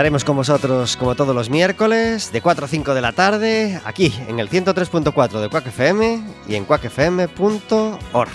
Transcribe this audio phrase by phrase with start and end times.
[0.00, 4.10] Estaremos con vosotros como todos los miércoles de 4 a 5 de la tarde aquí
[4.28, 8.30] en el 103.4 de Quack FM y en quackfm.org.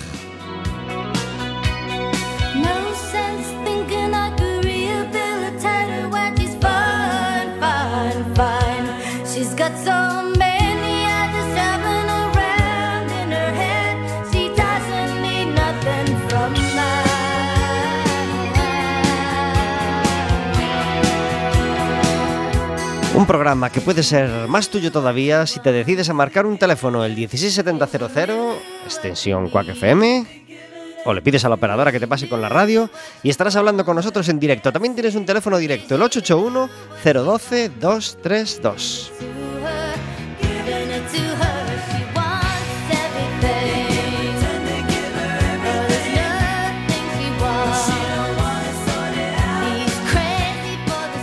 [23.25, 27.03] Un programa que puede ser más tuyo todavía si te decides a marcar un teléfono
[27.03, 30.45] el 16700, extensión Quack FM,
[31.05, 32.87] o le pides a la operadora que te pase con la radio
[33.23, 34.71] y estarás hablando con nosotros en directo.
[34.71, 36.69] También tienes un teléfono directo, el 881
[37.03, 39.11] 012 232.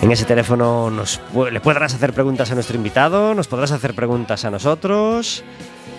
[0.02, 1.20] En ese teléfono nos,
[1.52, 5.44] le podrás hacer preguntas a nuestro invitado, nos podrás hacer preguntas a nosotros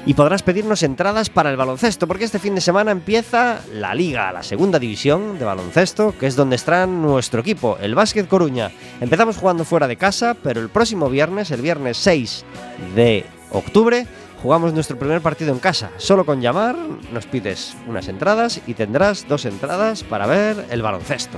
[0.06, 4.34] y podrás pedirnos entradas para el baloncesto, porque este fin de semana empieza la Liga,
[4.34, 8.72] la segunda división de baloncesto, que es donde está nuestro equipo, el Básquet Coruña.
[9.00, 12.44] Empezamos jugando fuera de casa, pero el próximo viernes, el viernes 6
[12.96, 14.06] de octubre,
[14.42, 15.92] jugamos nuestro primer partido en casa.
[15.96, 16.76] Solo con llamar
[17.14, 21.38] nos pides unas entradas y tendrás dos entradas para ver el baloncesto.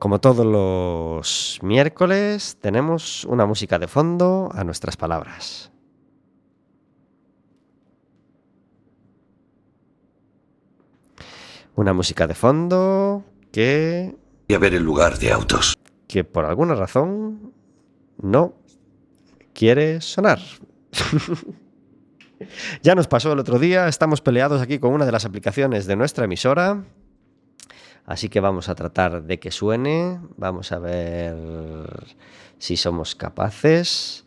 [0.00, 5.70] Como todos los miércoles, tenemos una música de fondo a nuestras palabras.
[11.74, 14.16] Una música de fondo que...
[14.48, 15.76] Y a ver el lugar de autos.
[16.08, 17.52] Que por alguna razón
[18.22, 18.54] no
[19.52, 20.38] quiere sonar.
[22.82, 25.96] ya nos pasó el otro día, estamos peleados aquí con una de las aplicaciones de
[25.96, 26.86] nuestra emisora
[28.06, 31.36] Así que vamos a tratar de que suene, vamos a ver
[32.58, 34.24] si somos capaces.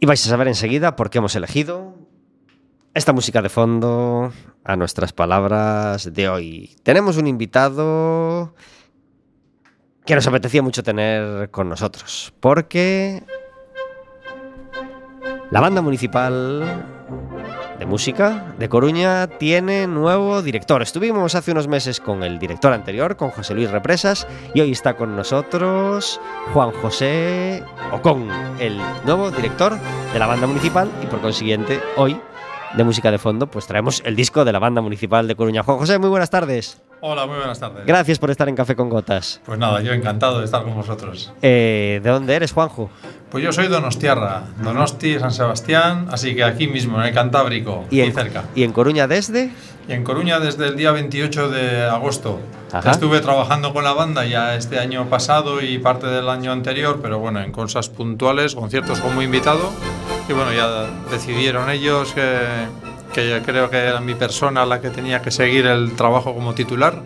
[0.00, 1.94] Y vais a saber enseguida por qué hemos elegido
[2.94, 4.32] esta música de fondo
[4.64, 6.76] a nuestras palabras de hoy.
[6.82, 8.54] Tenemos un invitado
[10.04, 13.22] que nos apetecía mucho tener con nosotros, porque
[15.50, 16.86] la banda municipal
[17.78, 20.82] de música de Coruña tiene nuevo director.
[20.82, 24.94] Estuvimos hace unos meses con el director anterior, con José Luis Represas, y hoy está
[24.94, 26.20] con nosotros
[26.52, 27.62] Juan José
[27.92, 28.28] Ocon,
[28.58, 29.76] el nuevo director
[30.12, 32.20] de la banda municipal, y por consiguiente hoy
[32.74, 35.62] de música de fondo, pues traemos el disco de la banda municipal de Coruña.
[35.62, 36.80] Juan José, muy buenas tardes.
[37.00, 37.84] Hola, muy buenas tardes.
[37.84, 39.40] Gracias por estar en Café con Gotas.
[39.44, 41.32] Pues nada, yo encantado de estar con vosotros.
[41.42, 42.90] Eh, ¿De dónde eres, Juanjo?
[43.28, 48.02] Pues yo soy Donostiarra, Donosti, San Sebastián, así que aquí mismo, en el Cantábrico, ¿Y
[48.02, 48.44] aquí cerca.
[48.54, 49.50] ¿Y en Coruña desde?
[49.88, 52.38] Y en Coruña desde el día 28 de agosto.
[52.84, 57.18] Estuve trabajando con la banda ya este año pasado y parte del año anterior, pero
[57.18, 59.72] bueno, en cosas puntuales, conciertos como invitado.
[60.28, 62.66] Y bueno, ya decidieron ellos que
[63.12, 66.54] que yo creo que era mi persona la que tenía que seguir el trabajo como
[66.54, 67.02] titular.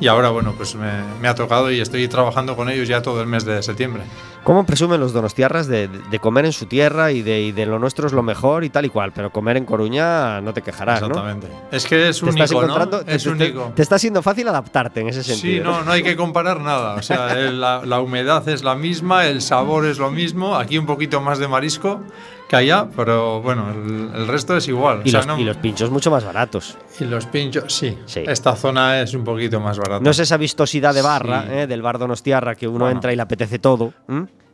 [0.00, 3.26] Y ahora, bueno, pues me, ha tocado y estoy trabajando con ellos ya todo el
[3.26, 4.02] mes de septiembre.
[4.44, 8.06] ¿Cómo presumen los donostiarras de, de comer en su tierra y de, de, lo nuestro
[8.06, 9.12] es lo mejor y tal y cual?
[9.12, 11.48] Pero comer en Coruña no te quejarás, Exactamente.
[11.70, 13.00] Es que es único, ¿no?
[13.06, 13.72] Es único.
[13.76, 15.70] Te, está siendo fácil adaptarte en ese sentido.
[15.74, 16.94] Sí, no, no hay que comparar nada.
[16.94, 20.56] O sea, la, la humedad es la misma, el sabor es lo mismo.
[20.56, 22.00] Aquí un poquito más de marisco
[22.50, 25.02] que allá, pero bueno, el, resto es igual.
[25.04, 26.76] Y, los, y, los, pinchos mucho más baratos.
[26.98, 27.96] Y los pinchos, sí.
[28.26, 30.02] Esta zona es un poquito más barata.
[30.02, 33.22] No es esa vistosidad de barra, eh, del bar Donostiarra, que uno entra y le
[33.22, 33.94] apetece todo.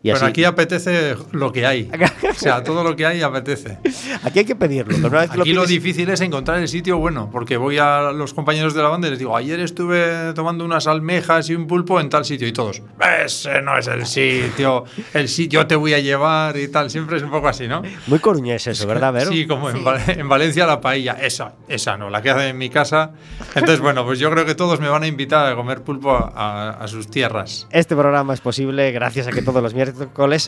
[0.07, 1.91] Y Pero así- aquí apetece lo que hay.
[2.31, 3.79] o sea, todo lo que hay apetece.
[4.23, 4.95] Aquí hay que pedirlo.
[4.97, 7.79] pero una vez que Aquí lo pides- difícil es encontrar el sitio bueno, porque voy
[7.79, 11.55] a los compañeros de la banda y les digo, ayer estuve tomando unas almejas y
[11.55, 12.83] un pulpo en tal sitio y todos,
[13.25, 17.23] ese no es el sitio, el sitio te voy a llevar y tal, siempre es
[17.23, 17.83] un poco así, ¿no?
[18.07, 19.31] Muy coruñés eso, ¿verdad, Vero?
[19.31, 22.59] Sí, como En, Val- en Valencia la paella, esa, esa no, la que hacen en
[22.59, 23.13] mi casa.
[23.55, 26.33] Entonces, bueno, pues yo creo que todos me van a invitar a comer pulpo a,
[26.35, 27.67] a- a sus tierras.
[27.71, 29.96] Este programa es posible gracias a que todos los miércoles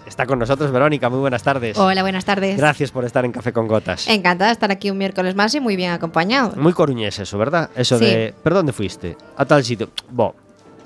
[0.06, 1.08] está con nosotros Verónica.
[1.08, 1.76] Muy buenas tardes.
[1.78, 2.56] Hola, buenas tardes.
[2.56, 4.06] Gracias por estar en Café con Gotas.
[4.08, 6.52] Encantada de estar aquí un miércoles más y muy bien acompañado.
[6.56, 7.70] Muy coruñés eso, ¿verdad?
[7.74, 8.04] Eso Sí.
[8.04, 8.34] de.
[8.42, 9.16] ¿Pero dónde fuiste?
[9.36, 9.90] A tal sitio.
[10.10, 10.34] Bo.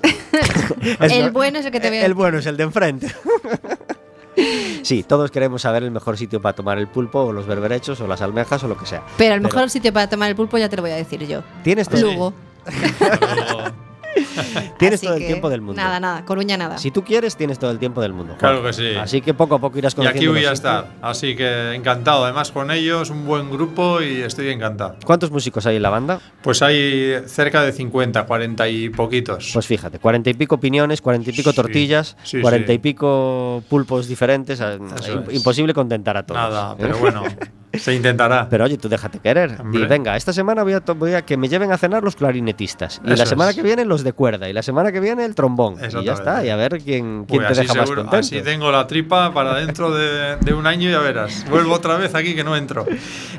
[0.99, 2.05] El no- bueno es el que te veo.
[2.05, 3.07] El bueno es el de enfrente.
[4.83, 8.07] sí, todos queremos saber el mejor sitio para tomar el pulpo, o los berberechos, o
[8.07, 9.03] las almejas, o lo que sea.
[9.17, 11.41] Pero el mejor sitio para tomar el pulpo ya te lo voy a decir yo.
[11.63, 12.33] Tienes todo, Lugo.
[14.77, 15.81] tienes Así todo el que tiempo del mundo.
[15.81, 16.25] Nada, nada.
[16.25, 16.77] Coruña nada.
[16.77, 18.35] Si tú quieres, tienes todo el tiempo del mundo.
[18.37, 18.71] Claro Juan.
[18.71, 18.95] que sí.
[18.95, 20.19] Así que poco a poco irás Y conociendo.
[20.19, 22.23] aquí voy a estar, así que encantado.
[22.25, 24.95] Además con ellos, un buen grupo y estoy encantado.
[25.05, 26.19] ¿Cuántos músicos hay en la banda?
[26.41, 29.51] Pues hay cerca de 50, 40 y poquitos.
[29.53, 32.79] Pues fíjate, cuarenta y pico opiniones, cuarenta y pico Sí, tortillas, sí, cuarenta y sí.
[32.79, 34.61] pico pulpos diferentes.
[34.61, 35.35] ah, Eso im- es.
[35.35, 36.39] Imposible contentar a todos.
[36.39, 36.75] Nada, ¿eh?
[36.79, 37.23] pero bueno,
[37.73, 38.47] se intentará.
[38.49, 39.57] Pero oye, tú déjate querer.
[39.59, 39.85] Hombre.
[39.87, 43.01] Venga, esta semana voy a, to- voy a que me lleven a cenar los clarinetistas.
[43.03, 43.55] Y la semana es.
[43.55, 44.47] que viene los de cuerda.
[44.49, 45.75] Y la semana que viene el trombón.
[45.83, 46.45] Y ya está.
[46.45, 48.17] Y a ver quién, quién Pues te deja más seguro- contento.
[48.25, 51.45] así tengo la tripa para dentro de, de un año ya verás.
[51.49, 52.85] Vuelvo otra vez aquí que no entro.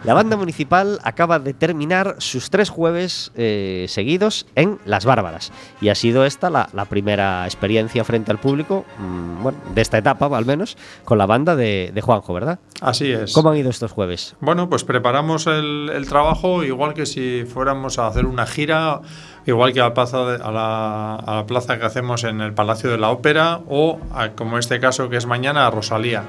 [0.04, 5.52] La banda municipal acaba de terminar sus tres jueves eh, seguidos en Las Bárbaras.
[5.80, 9.98] Y ha sido esta la, la primera experiencia frente al público, mm, bueno, de esta
[9.98, 12.58] etapa al menos, con la banda de, de Juanjo, ¿verdad?
[12.80, 13.32] Así es.
[13.32, 14.23] ¿Cómo han ido estos jueves?
[14.40, 19.00] Bueno, pues preparamos el, trabajo igual que si fuéramos a hacer una gira,
[19.46, 24.30] igual que a la plaza que hacemos en el Palacio de la Ópera o, a-
[24.30, 26.24] como este caso que es mañana, a Rosalía.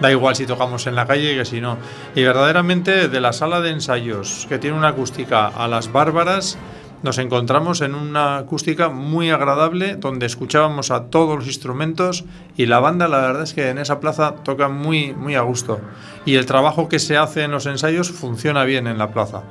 [0.00, 1.76] Da igual si tocamos en la calle que si no.
[2.14, 6.56] Y verdaderamente de la sala de ensayos, que tiene una acústica a las bárbaras,
[7.02, 12.24] nos encontramos en una acústica muy agradable donde escuchábamos a todos los instrumentos
[12.56, 15.80] y la banda la verdad es que en esa plaza toca muy muy a gusto
[16.24, 19.44] y el trabajo que se hace en los ensayos funciona bien en la plaza.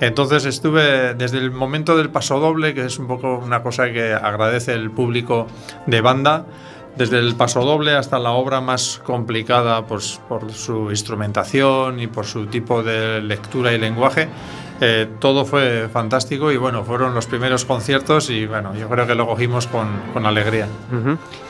[0.00, 4.12] Entonces estuve desde el momento del paso doble, que es un poco una cosa que
[4.12, 5.46] agradece el público
[5.86, 6.46] de banda,
[6.96, 12.26] desde el paso doble hasta la obra más complicada pues, por su instrumentación y por
[12.26, 14.28] su tipo de lectura y lenguaje.
[14.84, 19.14] Eh, todo fue fantástico y bueno, fueron los primeros conciertos y bueno, yo creo que
[19.14, 20.66] lo cogimos con, con alegría.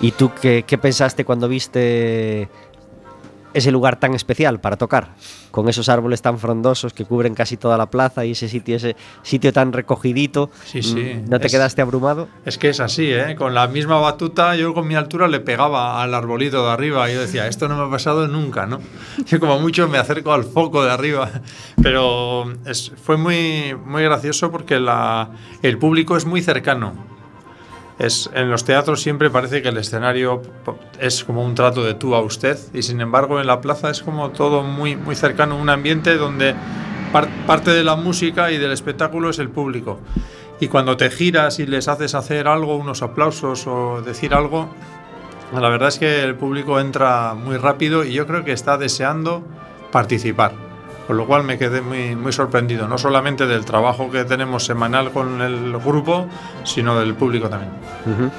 [0.03, 2.51] ¿Y tú qué, qué pensaste cuando viste
[3.55, 5.15] ese lugar tan especial para tocar?
[5.51, 8.97] Con esos árboles tan frondosos que cubren casi toda la plaza y ese sitio, ese
[9.23, 10.51] sitio tan recogidito.
[10.65, 12.29] Sí, sí, Mm, ¿No te es- quedaste abrumado?
[12.45, 13.35] Es que es así, ¿eh?
[13.37, 17.11] Con la misma batuta, yo con mi altura le pegaba al arbolito de arriba.
[17.11, 18.79] Y yo decía, esto no me ha pasado nunca, ¿no?
[19.27, 21.31] Yo como mucho me acerco al foco de arriba.
[21.83, 25.31] Pero es- fue muy, muy gracioso porque la,
[25.63, 27.12] el público es muy cercano.
[27.99, 30.43] Es, en los teatros siempre parece que el escenario
[30.99, 34.03] es como un trato de tú a usted y sin embargo en la plaza es
[34.03, 36.55] como todo muy, muy cercano, un ambiente donde
[37.13, 40.01] par- parte de la música y del espectáculo es el público.
[40.59, 44.69] Y cuando te giras y les haces hacer algo, unos aplausos o decir algo,
[45.53, 49.45] la verdad es que el público entra muy rápido y yo creo que está deseando
[49.91, 50.72] participar.
[51.07, 55.11] Con lo cual me quedé muy, muy sorprendido, no solamente del trabajo que tenemos semanal
[55.11, 56.27] con el grupo,
[56.65, 57.73] sino del público también.
[58.07, 58.31] Ujú.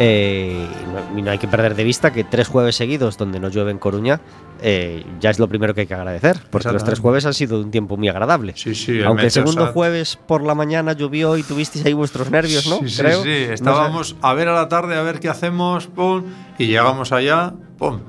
[0.00, 0.66] Eh,
[1.14, 3.72] y no, no hay que perder de vista que tres jueves seguidos donde no llueve
[3.72, 4.20] en Coruña
[4.60, 7.60] eh, ya es lo primero que hay que agradecer, porque los tres jueves han sido
[7.60, 8.54] un tiempo muy agradable.
[8.56, 12.66] Sí, sí, Aunque el segundo jueves por la mañana llovió y tuvisteis ahí vuestros nervios,
[12.66, 12.78] ¿no?
[12.80, 13.22] Sí, sí, Creo.
[13.22, 13.28] sí.
[13.28, 13.54] No sé.
[13.54, 16.24] Estábamos a ver a la tarde, a ver qué hacemos, pum,
[16.58, 18.00] y llegamos allá, pum,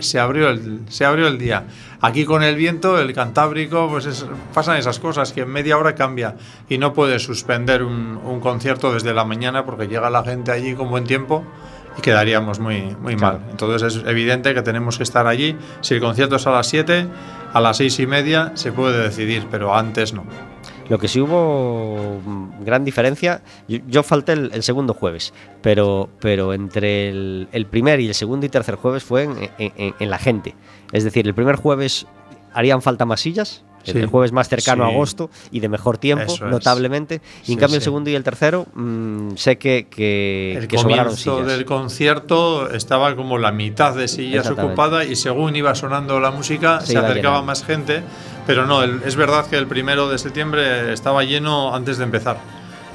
[0.00, 1.64] se abrió el, se abrió el día.
[2.06, 5.94] Aquí con el viento, el Cantábrico, pues es- pasan esas cosas que en media hora
[5.94, 6.36] cambia
[6.68, 10.74] y no puedes suspender un, un concierto desde la mañana porque llega la gente allí
[10.74, 11.42] con buen tiempo
[11.96, 13.38] y quedaríamos muy, muy Claro.
[13.38, 13.50] mal.
[13.50, 15.56] Entonces es evidente que tenemos que estar allí.
[15.80, 17.06] Si el concierto es a las 7,
[17.54, 20.24] a las seis y media se puede decidir, pero antes no.
[20.88, 26.52] Lo que sí hubo mm, gran diferencia, yo, yo falté el, segundo jueves, pero, pero
[26.52, 29.22] entre el, primer y el segundo y tercer jueves fue
[29.58, 30.54] en- en la gente.
[30.92, 32.06] Es decir, el primer jueves
[32.52, 33.98] harían falta más sillas, Sí.
[33.98, 34.94] el jueves más cercano a Sí.
[34.94, 36.50] agosto y de mejor tiempo, Eso es.
[36.50, 37.16] notablemente.
[37.46, 40.78] Y en Sí, cambio el segundo y el tercero mm, sé que, que, El que
[40.78, 41.46] sobraron comienzo sillas.
[41.56, 46.80] del concierto estaba como la mitad de sillas ocupada y según iba sonando la música
[46.80, 48.02] Se se, acercaba más gente,
[48.46, 52.38] pero no, el- es verdad que el primero de septiembre estaba lleno antes de empezar.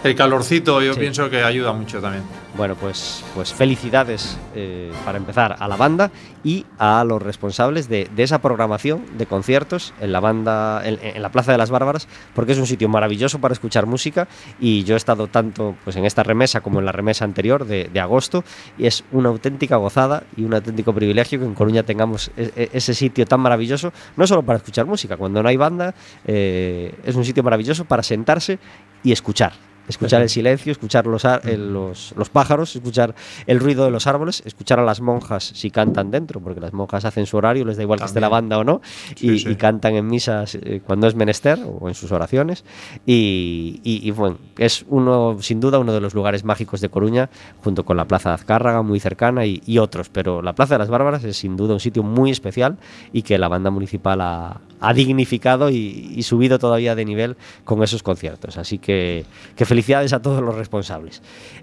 [0.03, 2.23] El calorcito yo pienso que ayuda mucho también.
[2.55, 6.11] Bueno, pues, pues felicidades eh, para empezar a la banda
[6.43, 11.51] y a los responsables de, esa programación de conciertos en la banda, en, la Plaza
[11.51, 14.27] de las Bárbaras, porque es un sitio maravilloso para escuchar música
[14.59, 17.99] y yo he estado tanto pues, en esta remesa como en la remesa anterior de,
[17.99, 18.45] agosto
[18.77, 22.69] y es una auténtica gozada y un auténtico privilegio que en Coruña tengamos e, e,
[22.71, 25.93] ese sitio tan maravilloso, no solo para escuchar música, cuando no hay banda,
[26.25, 28.57] eh, es un sitio maravilloso para sentarse
[29.03, 33.15] y escuchar escuchar el silencio, escuchar los, los, los, pájaros, escuchar
[33.47, 37.05] el ruido de los árboles, escuchar a las monjas si cantan dentro, porque las monjas
[37.05, 38.81] hacen su horario, les da igual que esté la banda o no,
[39.19, 42.63] y, cantan en misas eh, cuando es menester o en sus oraciones.
[43.05, 47.29] Y, bueno, es uno, sin duda, uno de los lugares mágicos de Coruña,
[47.63, 50.09] junto con la Plaza de Azcárraga, muy cercana, y, otros.
[50.09, 52.77] Pero la Plaza de las Bárbaras es sin duda un sitio muy especial
[53.11, 58.03] y que la banda municipal ha, ha dignificado y, subido todavía de nivel con esos
[58.03, 58.57] conciertos.
[58.57, 61.21] Así que, que felicidades a todos los responsables.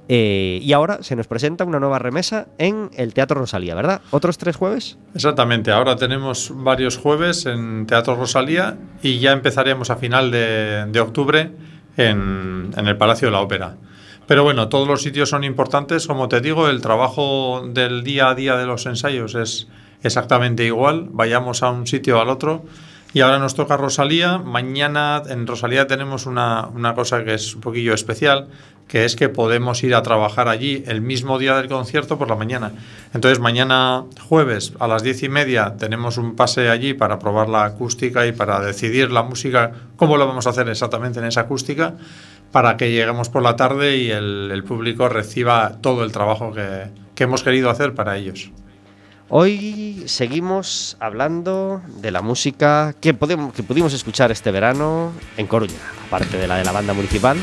[0.09, 4.01] Eh, y ahora se nos presenta una nueva remesa en el Teatro Rosalía, ¿verdad?
[4.11, 4.97] ¿Otros tres jueves?
[5.15, 11.51] Exactamente, ahora tenemos varios jueves en Teatro Rosalía y ya empezaremos a final de, octubre
[11.99, 13.77] en, el Palacio de la Ópera.
[14.27, 16.07] Pero bueno, todos los sitios son importantes.
[16.07, 19.69] Como te digo, el trabajo del día a día de los ensayos es
[20.03, 21.09] exactamente igual.
[21.11, 22.65] Vayamos a un sitio al otro.
[23.13, 24.39] Y ahora nos toca Rosalía.
[24.39, 28.49] Mañana en Rosalía tenemos una, cosa que es un poquillo especial,
[28.89, 32.37] que es que podemos ir a trabajar allí el mismo día del concierto por la
[32.37, 32.73] mañana.
[33.15, 37.65] Entonces mañana jueves a las diez y media tenemos un pase allí para probar la
[37.65, 41.95] acústica y para decidir la música, cómo lo vamos a hacer exactamente en esa acústica,
[42.53, 47.43] para que lleguemos por la tarde y el, público reciba todo el trabajo que hemos
[47.43, 48.51] querido hacer para ellos.
[49.29, 55.75] Hoy seguimos hablando de la música que, podemos, que pudimos escuchar este verano en Coruña,
[56.07, 57.37] aparte de la de la banda municipal.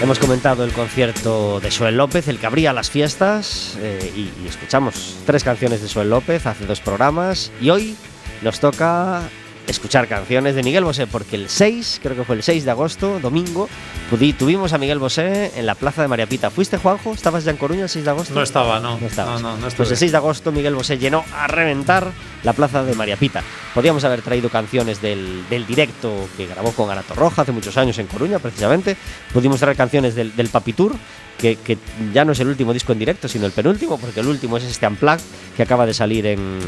[0.00, 4.48] Hemos comentado el concierto de Suel López, el que abría las fiestas, eh, y, y
[4.48, 7.96] escuchamos tres canciones de Suel López hace dos programas, y hoy
[8.42, 9.22] nos toca
[9.66, 13.18] escuchar canciones de Miguel Bosé, porque el 6, creo que fue el 6 de agosto,
[13.20, 13.68] domingo,
[14.38, 16.50] tuvimos a Miguel Bosé en la plaza de María Pita.
[16.50, 17.12] ¿Fuiste, Juanjo?
[17.12, 18.34] ¿Estabas ya en Coruña el 6 de agosto?
[18.34, 18.98] No estaba, no.
[18.98, 19.40] No estabas.
[19.40, 22.10] No, no, pues el 6 de agosto Miguel Bosé llenó a reventar
[22.42, 23.42] la plaza de María Pita.
[23.74, 27.98] Podíamos haber traído canciones del, del directo que grabó con Arato Roja hace muchos años
[27.98, 28.96] en Coruña, precisamente.
[29.32, 30.94] Pudimos traer canciones del, del Papitur,
[31.38, 31.78] que, que,
[32.12, 34.64] ya no es el último disco en directo, sino el penúltimo, porque el último es
[34.64, 35.24] este Unplugged
[35.56, 36.58] que acaba de salir en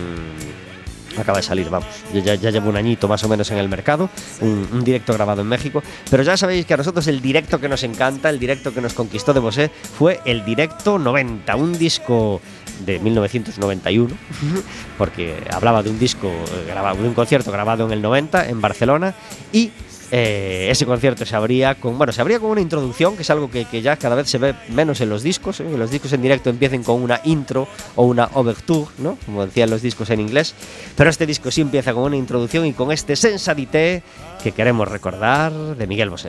[1.22, 1.88] acaba de salir, vamos.
[2.12, 5.48] Ya, ya, llevo un añito más o menos en el mercado, un, directo grabado en
[5.48, 5.82] México.
[6.10, 8.94] Pero ya sabéis que a nosotros el directo que nos encanta, el directo que nos
[8.94, 12.40] conquistó de Bosé, fue el directo 90, un disco
[12.84, 14.14] de 1991,
[14.98, 18.60] porque hablaba de un disco, eh, grabado, de un concierto grabado en el 90 en
[18.60, 19.14] Barcelona
[19.52, 19.70] y
[20.10, 23.50] eh, ese concierto se abría con bueno se abría con una introducción que es algo
[23.50, 25.64] que, ya cada vez se ve menos en los discos ¿eh?
[25.76, 29.82] los discos en directo empiecen con una intro o una overture no como decían los
[29.82, 30.54] discos en inglés.
[30.96, 34.02] Pero este disco sí empieza con una introducción y con este sensadité
[34.42, 36.28] que queremos recordar de Miguel Bosé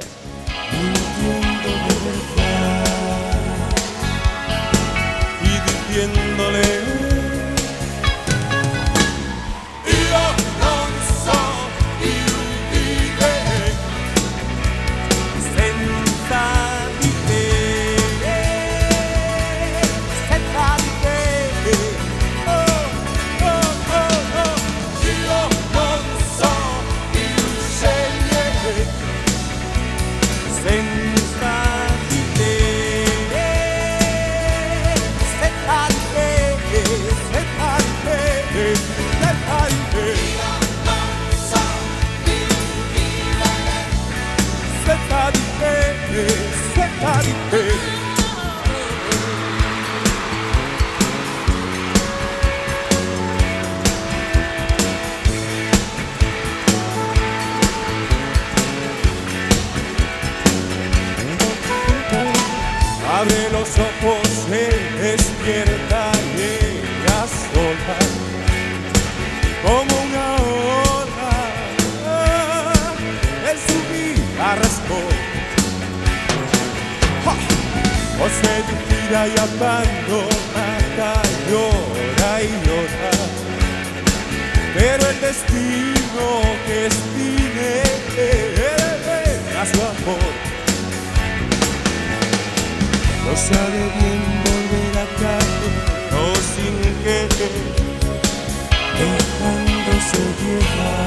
[100.40, 101.07] give up.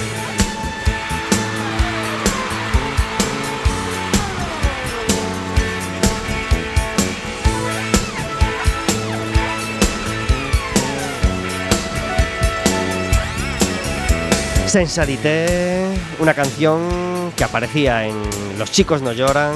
[14.71, 18.15] Sensalité, una canción que aparecía en
[18.57, 19.51] Los chicos no lloran,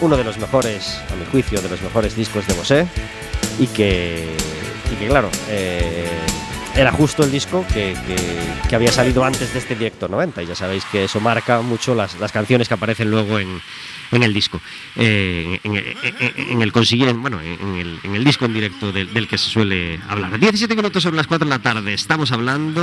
[0.00, 2.86] uno de los mejores, a mi juicio, de los mejores discos de Bosé,
[3.58, 4.26] y que,
[4.90, 6.08] y que claro, eh,
[6.76, 7.96] era justo el disco que,
[8.68, 11.94] que, había salido antes de este directo 90, y ya sabéis que eso marca mucho
[11.94, 13.60] las, las canciones que aparecen luego en,
[14.12, 14.60] en el disco,
[14.96, 20.38] eh, en, el consiguiente, bueno, en el, disco en directo del, que se suele hablar.
[20.38, 22.82] 17 minutos sobre las 4 de la tarde, estamos hablando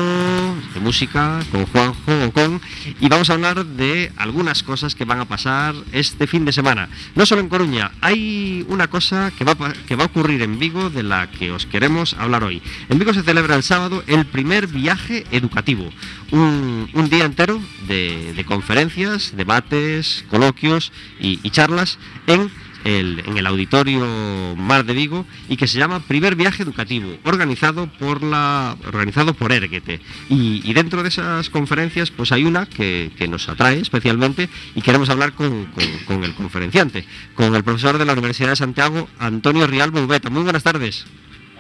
[0.74, 2.62] de música con Juanjo con
[3.00, 6.90] y vamos a hablar de algunas cosas que van a pasar este fin de semana.
[7.16, 9.56] No solo en Coruña, hay una cosa que va,
[9.88, 12.62] que va a ocurrir en Vigo de la que os queremos hablar hoy.
[12.90, 15.89] En Vigo se celebra el sábado el primer viaje educativo,
[16.32, 22.50] un, día entero de conferencias, debates, coloquios y, charlas en
[22.84, 27.88] el, en el, auditorio Mar de Vigo y que se llama Primer Viaje Educativo, organizado
[28.00, 30.02] por la organizado por Erguete.
[30.30, 35.34] Y, dentro de esas conferencias, pues hay una que, nos atrae especialmente y queremos hablar
[35.34, 35.67] con,
[36.10, 40.30] el conferenciante, con el profesor de la Universidad de Santiago, Antonio Rial Boubeta.
[40.30, 41.06] Muy buenas tardes.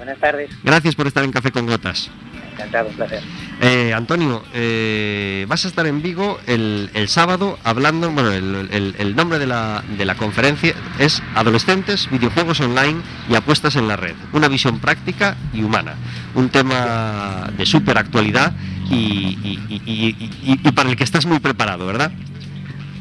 [0.03, 0.49] Buenas tardes.
[0.63, 2.11] Gracias por estar en Café con Gotas.
[2.51, 3.23] Encantado, un placer.
[3.61, 9.47] Eh, Antonio, eh, vas a estar en Vigo el, sábado hablando, bueno, el, nombre de
[9.47, 14.13] la, de la, conferencia es Adolescentes, videojuegos online y apuestas en la red.
[14.33, 15.95] Una visión práctica y humana.
[16.35, 18.51] Un tema de súper actualidad
[18.89, 22.11] y, para el que estás muy preparado, ¿verdad?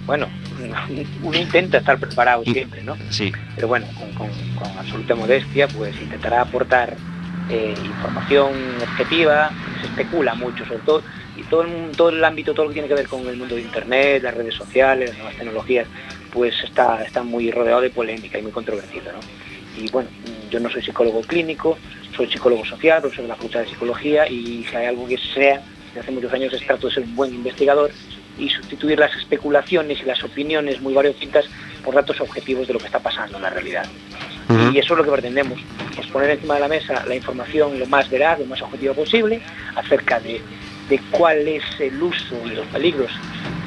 [0.06, 0.28] Bueno,
[1.22, 2.96] uno intenta estar preparado siempre, ¿no?
[3.10, 3.32] Sí.
[3.54, 3.86] Pero bueno,
[4.16, 6.96] con, con absoluta modestia, pues intentará aportar
[7.50, 11.02] eh, información objetiva, se especula mucho, sobre todo,
[11.36, 13.54] y todo el, todo el ámbito, todo lo que tiene que ver con el mundo
[13.54, 15.86] de Internet, las redes sociales, las nuevas tecnologías,
[16.32, 19.12] pues está, está muy rodeado de polémica y muy controvertido.
[19.76, 20.08] Y bueno,
[20.50, 21.78] yo no soy psicólogo clínico,
[22.16, 25.62] soy psicólogo social, profesor de la Facultad de Psicología y si hay algo que sea,
[25.88, 27.90] desde hace muchos años es trato de ser un buen investigador
[28.38, 31.46] y sustituir las especulaciones y las opiniones muy variopintas
[31.84, 33.86] por datos objetivos de lo que está pasando en la realidad.
[34.72, 35.58] Y eso es lo que pretendemos,
[35.98, 39.40] es poner encima de la mesa la información lo más veraz, lo más objetivo posible,
[39.76, 40.42] acerca de,
[41.10, 43.10] cuál es el uso y los peligros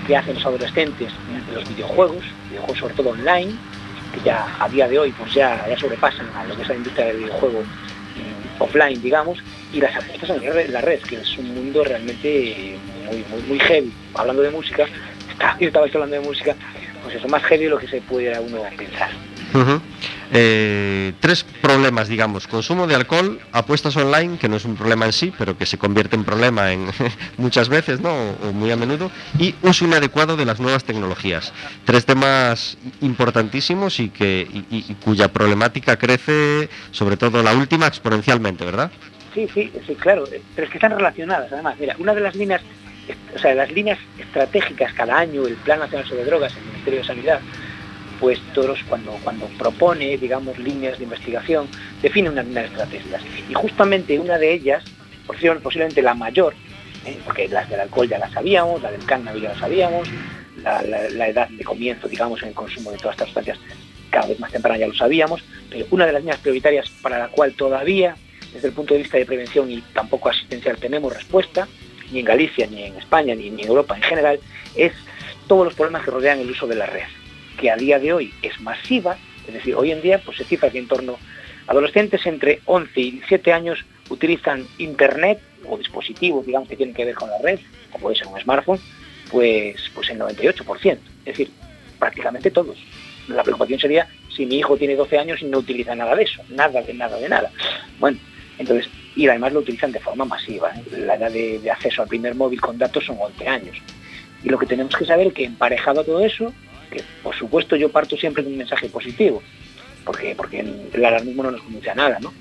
[0.05, 1.11] que hacen los adolescentes
[1.49, 3.55] de los videojuegos, videojuegos sobre todo online,
[4.13, 6.75] que ya a día de hoy pues ya, ya sobrepasan a lo que es la
[6.75, 9.39] industria del videojuego mm, offline, digamos,
[9.73, 13.91] y las apuestas en la red, que es un mundo realmente muy, muy, muy heavy.
[14.13, 14.85] Hablando de música,
[15.59, 16.55] estaba, hablando de música,
[17.03, 19.09] pues eso, más heavy de lo que se puede uno pensar.
[20.31, 25.13] Eh, tres problemas, digamos, consumo de alcohol, apuestas online, que no es un problema en
[25.13, 26.87] sí, pero que se convierte en problema en
[27.37, 28.31] muchas veces, ¿no?
[28.43, 31.53] O muy a menudo, y uso inadecuado de las nuevas tecnologías.
[31.85, 34.47] Tres temas importantísimos y, que,
[35.03, 38.91] cuya problemática crece, sobre todo la última, exponencialmente, ¿verdad?
[39.33, 40.23] Sí, sí, sí, claro,
[40.55, 41.75] pero es que están relacionadas, además.
[41.79, 42.61] Mira, una de las líneas,
[43.35, 47.05] o sea, las líneas estratégicas cada año, el Plan Nacional sobre Drogas, el Ministerio de
[47.05, 47.39] Sanidad,
[48.19, 51.67] pues todos cuando, cuando propone, digamos, líneas de investigación,
[52.01, 53.21] define unas líneas estratégicas.
[53.49, 54.83] Y justamente una de ellas,
[55.27, 56.55] posiblemente la mayor,
[57.05, 57.17] ¿eh?
[57.25, 60.07] porque las del alcohol ya las sabíamos, la del cannabis ya las sabíamos,
[60.63, 63.59] la, edad de comienzo, digamos, en el consumo de todas estas sustancias
[64.09, 67.27] cada vez más temprana ya lo sabíamos, pero una de las líneas prioritarias para la
[67.27, 68.15] cual todavía,
[68.53, 71.67] desde el punto de vista de prevención y tampoco asistencial, tenemos respuesta,
[72.11, 74.39] ni en Galicia, ni en España, ni en Europa en general,
[74.75, 74.93] es
[75.47, 77.05] todos los problemas que rodean el uso de la red
[77.55, 80.69] que a día de hoy es masiva, es decir, hoy en día pues, se cifra
[80.69, 81.17] que en torno
[81.67, 87.05] a adolescentes entre 11 y 17 años utilizan Internet o dispositivos, digamos, que tienen que
[87.05, 87.59] ver con la red,
[87.91, 88.79] como puede ser un smartphone,
[89.31, 91.49] pues, pues el 98%, es decir,
[91.97, 92.77] prácticamente todos.
[93.27, 96.43] La preocupación sería si mi hijo tiene 12 años y no utiliza nada de eso,
[96.49, 97.51] nada de nada de nada.
[97.99, 98.19] Bueno,
[98.59, 100.71] entonces, y además lo utilizan de forma masiva.
[100.91, 103.77] La edad de, de, acceso al primer móvil con datos son 11 años.
[104.43, 106.53] Y lo que tenemos que saber es que emparejado a todo eso,
[106.91, 109.41] que por supuesto yo parto siempre de un mensaje positivo,
[110.03, 110.59] porque, porque
[110.93, 112.33] el alarmismo no nos conduce a nada, ¿no?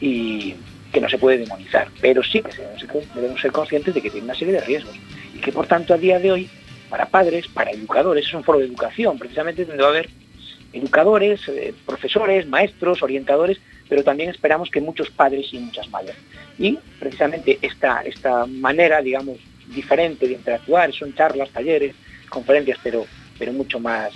[0.00, 0.54] Y
[0.92, 4.34] que no se puede demonizar, pero sí que debemos ser conscientes de que tiene una
[4.34, 4.96] serie de riesgos
[5.34, 6.50] y que por tanto a día de hoy,
[6.88, 10.08] para padres, para educadores, es un foro de educación, precisamente donde va a haber
[10.72, 16.14] educadores, eh, profesores, maestros, orientadores, pero también esperamos que muchos padres y muchas madres.
[16.58, 21.94] Y precisamente esta, esta manera, digamos, diferente de interactuar, son charlas, talleres,
[22.28, 23.04] conferencias, pero,
[23.38, 24.14] pero mucho más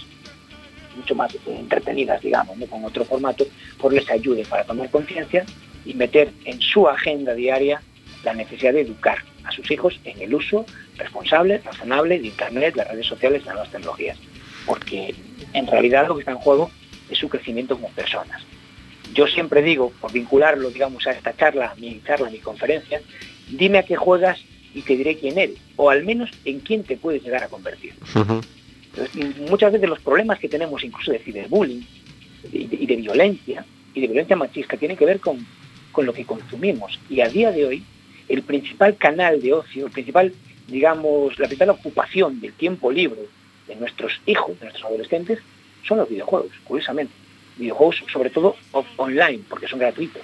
[0.97, 3.45] mucho más entretenidas, digamos, con otro formato,
[3.81, 5.45] por les ayude para tomar conciencia
[5.85, 7.83] y meter en su agenda diaria
[8.23, 10.65] la necesidad de educar a sus hijos en el uso
[10.97, 14.17] responsable, razonable de Internet, las redes sociales las nuevas tecnologías.
[14.67, 15.17] Porque
[15.53, 16.71] en realidad lo que está en juego
[17.11, 18.43] es su crecimiento como personas.
[19.15, 23.01] Yo siempre digo, por vincularlo, digamos, a esta charla, a mi charla, a mi conferencia,
[23.49, 24.41] dime a qué juegas
[24.75, 27.95] y te diré quién eres, o al menos en quién te puedes llegar a convertir.
[28.15, 28.45] Uh -huh.
[28.97, 31.87] Entonces, muchas veces los problemas que tenemos, incluso de ciberbullying
[32.53, 35.47] y de, y de violencia, y de violencia machista, tienen que ver con,
[35.93, 36.99] con lo que consumimos.
[37.09, 37.85] Y a día de hoy,
[38.29, 40.33] el principal canal de ocio, el principal,
[40.67, 43.23] digamos, la principal ocupación del tiempo libre
[43.69, 45.39] de nuestros hijos, de nuestros adolescentes,
[45.87, 47.13] son los videojuegos, curiosamente.
[47.57, 48.57] Videojuegos sobre todo
[48.97, 50.23] online, porque son gratuitos.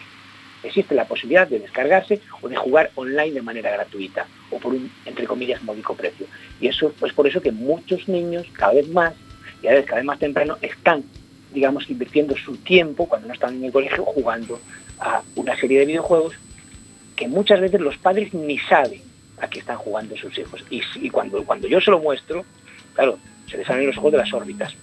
[0.63, 4.91] Existe la posibilidad de descargarse o de jugar online de manera gratuita o por un,
[5.07, 6.27] entre comillas, módico precio.
[6.61, 9.15] Y eso es pues por eso que muchos niños, cada vez más,
[9.63, 11.03] y a veces cada vez más temprano, están,
[11.53, 14.61] digamos, invirtiendo su tiempo, cuando no están en el colegio, jugando
[14.99, 16.35] a una serie de videojuegos
[17.17, 19.03] que muchas veces los padres ni saben
[19.41, 20.63] a qué están jugando sus hijos.
[20.71, 22.45] Y, cuando, cuando yo se lo muestro,
[22.95, 24.75] claro, se les salen los ojos de las órbitas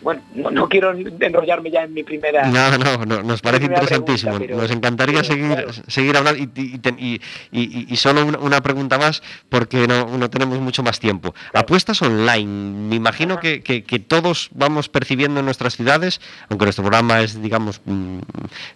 [0.00, 2.46] bueno, no, no, quiero enrollarme ya en mi primera.
[2.46, 4.32] No, no, no nos parece interesantísimo.
[4.36, 5.72] Pregunta, pero, nos encantaría seguir, claro.
[5.86, 10.58] seguir hablando y, y, y, y solo una, una, pregunta más porque no, no, tenemos
[10.60, 11.32] mucho más tiempo.
[11.32, 11.64] Claro.
[11.64, 12.46] Apuestas online.
[12.88, 17.40] Me imagino que, que, que, todos vamos percibiendo en nuestras ciudades, aunque nuestro programa es,
[17.42, 18.18] digamos, mm,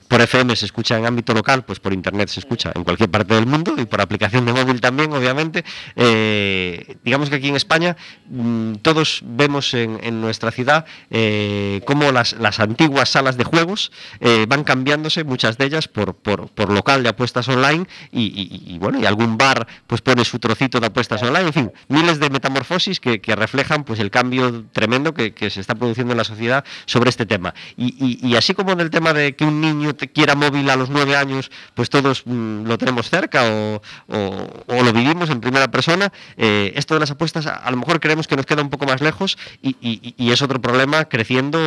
[0.09, 3.35] por FM se escucha en ámbito local, pues por internet se escucha en cualquier parte
[3.35, 5.65] del mundo y por aplicación de móvil también, obviamente.
[5.97, 7.97] Eh, digamos que aquí en España
[8.29, 13.93] mmm, todos vemos en, en nuestra ciudad eh, cómo las, las, antiguas salas de juegos
[14.21, 19.05] eh, van cambiándose, muchas de ellas por, por, local de apuestas online y, bueno, y
[19.05, 23.21] algún bar pues pone su trocito de apuestas online, en fin, miles de metamorfosis que,
[23.33, 27.53] reflejan pues el cambio tremendo que, se está produciendo en la sociedad sobre este tema.
[27.77, 31.15] Y, así como en el tema de que un niño quiera móvil a los nueve
[31.15, 36.73] años, pues todos mmm, lo tenemos cerca o, o, lo vivimos en primera persona, eh,
[36.75, 39.03] esto de las apuestas a, a, lo mejor creemos que nos queda un poco más
[39.03, 41.59] lejos y es otro problema creciendo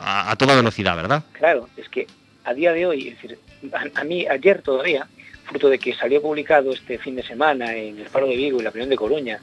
[0.00, 1.24] a, toda velocidad, ¿verdad?
[1.32, 2.06] Claro, es que
[2.44, 3.38] a día de hoy, decir,
[3.94, 5.06] a, mí ayer todavía,
[5.44, 8.62] fruto de que salió publicado este fin de semana en el Faro de Vigo y
[8.62, 9.40] la opinión de Coruña,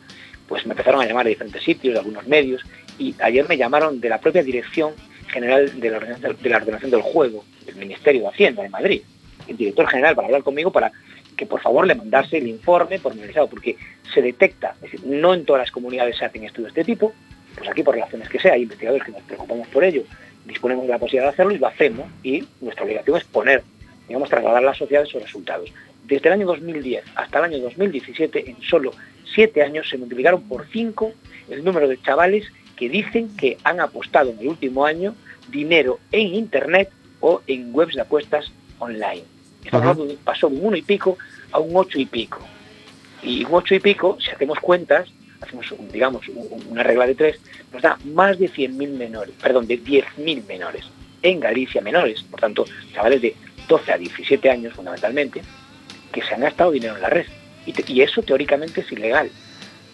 [0.47, 2.61] pues me empezaron a llamar de diferentes sitios, de algunos medios,
[2.97, 4.93] y ayer me llamaron de la propia Dirección
[5.27, 9.01] General de la Ordenación, de la Ordenación del Juego, del Ministerio de Hacienda de Madrid,
[9.47, 10.91] el director general para hablar conmigo para
[11.37, 13.77] que por favor le mandase el informe pormenorizado, porque
[14.13, 17.13] se detecta, es decir, no en todas las comunidades se hacen estudios de este tipo,
[17.55, 20.03] pues aquí por razones que sea, hay investigadores que nos preocupamos por ello,
[20.45, 23.63] disponemos de la posibilidad de hacerlo y lo hacemos, y nuestra obligación es poner,
[24.07, 25.71] digamos, trasladar a la sociedad esos resultados.
[26.05, 28.91] Desde el año 2010 hasta el año 2017, en solo
[29.33, 31.13] siete años, se multiplicaron por cinco
[31.49, 35.15] el número de chavales que dicen que han apostado en el último año
[35.49, 39.23] dinero en Internet o en webs de apuestas online.
[39.69, 40.17] -huh.
[40.23, 41.17] Pasó de un uno y pico
[41.51, 42.39] a un ocho y pico.
[43.23, 45.09] Y un ocho y pico, si hacemos cuentas,
[45.41, 46.27] hacemos, digamos,
[46.69, 47.39] una regla de tres,
[47.73, 50.85] nos da más de 100.000 menores, perdón, de 10.000 menores.
[51.23, 53.35] En Galicia menores, por tanto, chavales de
[53.67, 55.41] 12 a 17 años fundamentalmente,
[56.11, 57.25] que se han gastado dinero en la red.
[57.65, 59.29] Y, eso teóricamente es ilegal.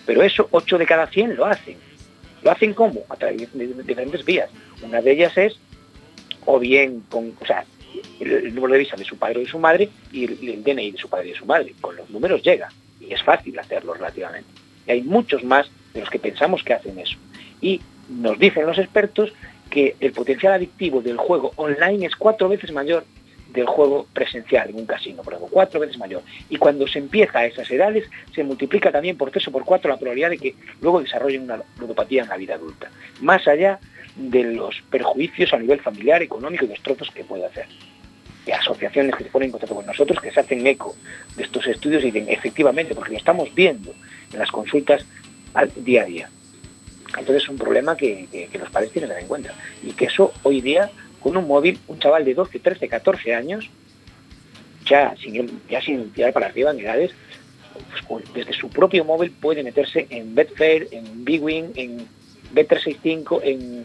[0.06, 1.78] Pero eso 8 de cada 100 lo hacen.
[2.44, 3.04] ¿Lo hacen cómo?
[3.10, 4.50] A través de, diferentes vías.
[4.82, 5.60] Una de ellas es,
[6.46, 7.66] o bien con, o sea,
[8.20, 10.64] el, el, número de visa de su padre o de su madre y el, el
[10.64, 11.74] DNI de su padre y de su madre.
[11.82, 12.70] Con los números llega.
[13.02, 14.50] Y es fácil hacerlo relativamente.
[14.88, 17.18] Y hay muchos más de los que pensamos que hacen eso.
[17.62, 19.34] Y nos dicen los expertos
[19.70, 23.06] que el potencial adictivo del juego online es cuatro veces mayor
[23.50, 26.22] del juego presencial en un casino, por ejemplo, cuatro veces mayor.
[26.50, 29.90] Y cuando se empieza a esas edades, se multiplica también por tres o por cuatro
[29.90, 32.90] la probabilidad de que luego desarrollen una ludopatía en la vida adulta.
[33.22, 33.80] Más allá
[34.16, 37.68] de los perjuicios a nivel familiar, económico y destrozos que puede hacer.
[38.46, 40.96] de asociaciones que se ponen en contacto con nosotros, que se hacen eco
[41.36, 43.94] de estos estudios y dicen, efectivamente, porque lo estamos viendo
[44.34, 45.06] en las consultas
[45.54, 46.30] al día a día.
[47.18, 49.54] Entonces es un problema que, que- que los padres tienen que tener en cuenta.
[49.84, 53.70] Y que eso hoy día, con un móvil, un chaval de 12, 13, 14 años,
[54.86, 57.12] ya sin, ya sin tirar para arriba en edades,
[58.08, 62.08] pues, desde su propio móvil puede meterse en Betfair, en Bwin, en
[62.54, 63.84] Bet365, en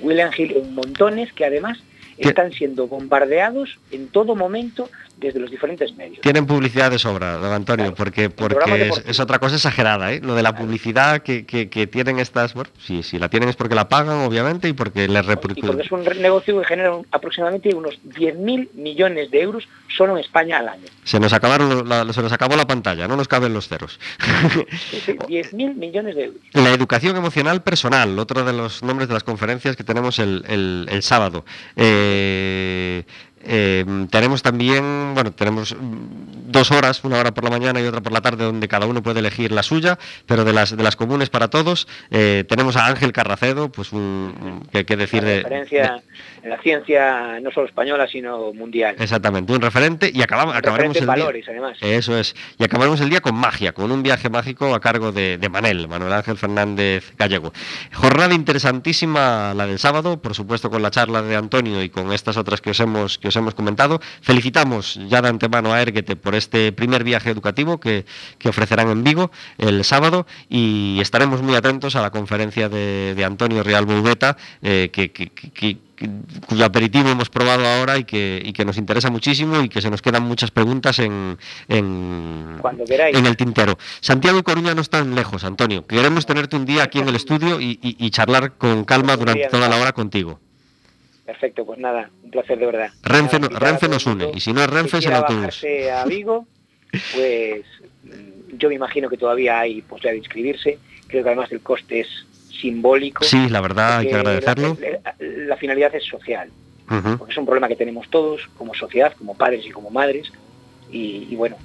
[0.00, 1.78] William Hill, en montones que además
[2.18, 6.20] están siendo bombardeados en todo momento desde los diferentes medios.
[6.20, 7.96] Tienen publicidad de sobra, don Antonio, Claro.
[7.96, 10.20] porque, porque es, otra cosa exagerada, ¿eh?
[10.22, 12.54] Lo de la publicidad que, que- que tienen estas...
[12.54, 15.54] Bueno, si, si la tienen es porque la pagan, obviamente, y porque les Y porque
[15.54, 15.82] repercute.
[15.82, 20.68] es un negocio que genera aproximadamente unos 10.000 millones de euros solo en España al
[20.68, 20.84] año.
[21.04, 23.98] Se nos acabaron la, se nos acabó la pantalla, no nos caben los ceros.
[24.78, 26.40] Sí, sí, 10.000 millones de euros.
[26.52, 30.86] La educación emocional personal, otro de los nombres de las conferencias que tenemos el, el-
[30.90, 31.44] el sábado.
[31.76, 33.04] Eh,
[33.48, 38.00] eh, tenemos también, bueno, tenemos mm, dos horas, una hora por la mañana y otra
[38.02, 40.96] por la tarde, donde cada uno puede elegir la suya, pero de las de las
[40.96, 41.88] comunes para todos.
[42.10, 46.02] eh, tenemos a Ángel Carracedo, pues un, un- que, que decir de, referencia
[46.42, 48.96] en la ciencia no solo española, sino mundial.
[48.98, 51.78] exactamente un referente y acabamos Un acabaremos referente el día- además.
[51.80, 52.34] Eso es.
[52.58, 55.88] Y acabaremos el día con magia, con un viaje mágico a cargo de, de Manel,
[55.88, 57.52] Manuel Ángel Fernández Gallego.
[57.92, 62.36] Jornada interesantísima la del sábado, por supuesto con la charla de Antonio y con estas
[62.36, 64.00] otras que os hemos, que os hemos comentado.
[64.22, 68.04] Felicitamos ya de antemano a Erguete por este primer viaje educativo que,
[68.38, 73.24] que ofrecerán en Vigo el sábado y estaremos muy atentos a la conferencia de, de
[73.24, 75.08] Antonio Real Boubeta, eh, que-
[76.46, 79.90] cuyo aperitivo hemos probado ahora y que, y que nos interesa muchísimo y que se
[79.90, 81.36] nos quedan muchas preguntas en,
[81.68, 83.16] en, Cuando queráis.
[83.16, 83.78] en el tintero.
[84.00, 85.86] Santiago y Coruña no están lejos, Antonio.
[85.86, 89.46] Queremos tenerte un día aquí en el estudio y, y- y charlar con calma durante
[89.48, 90.40] toda la hora contigo.
[91.26, 92.90] Perfecto, pues nada, un placer de verdad.
[93.02, 93.48] Renfe, no-
[93.88, 95.62] nos une y si no es Renfe es el autobús.
[95.94, 96.46] a Vigo,
[96.90, 97.64] pues
[98.04, 100.78] mm, yo me imagino que todavía hay posibilidad de inscribirse.
[101.06, 102.08] Creo que además el coste es
[102.60, 103.24] simbólico.
[103.24, 104.76] Sí, la verdad hay que porque agradecerlo.
[104.80, 106.50] La, la- la finalidad es social,
[107.18, 110.30] porque es un problema que tenemos todos como sociedad, como padres y como madres.
[110.90, 111.56] Y, y bueno,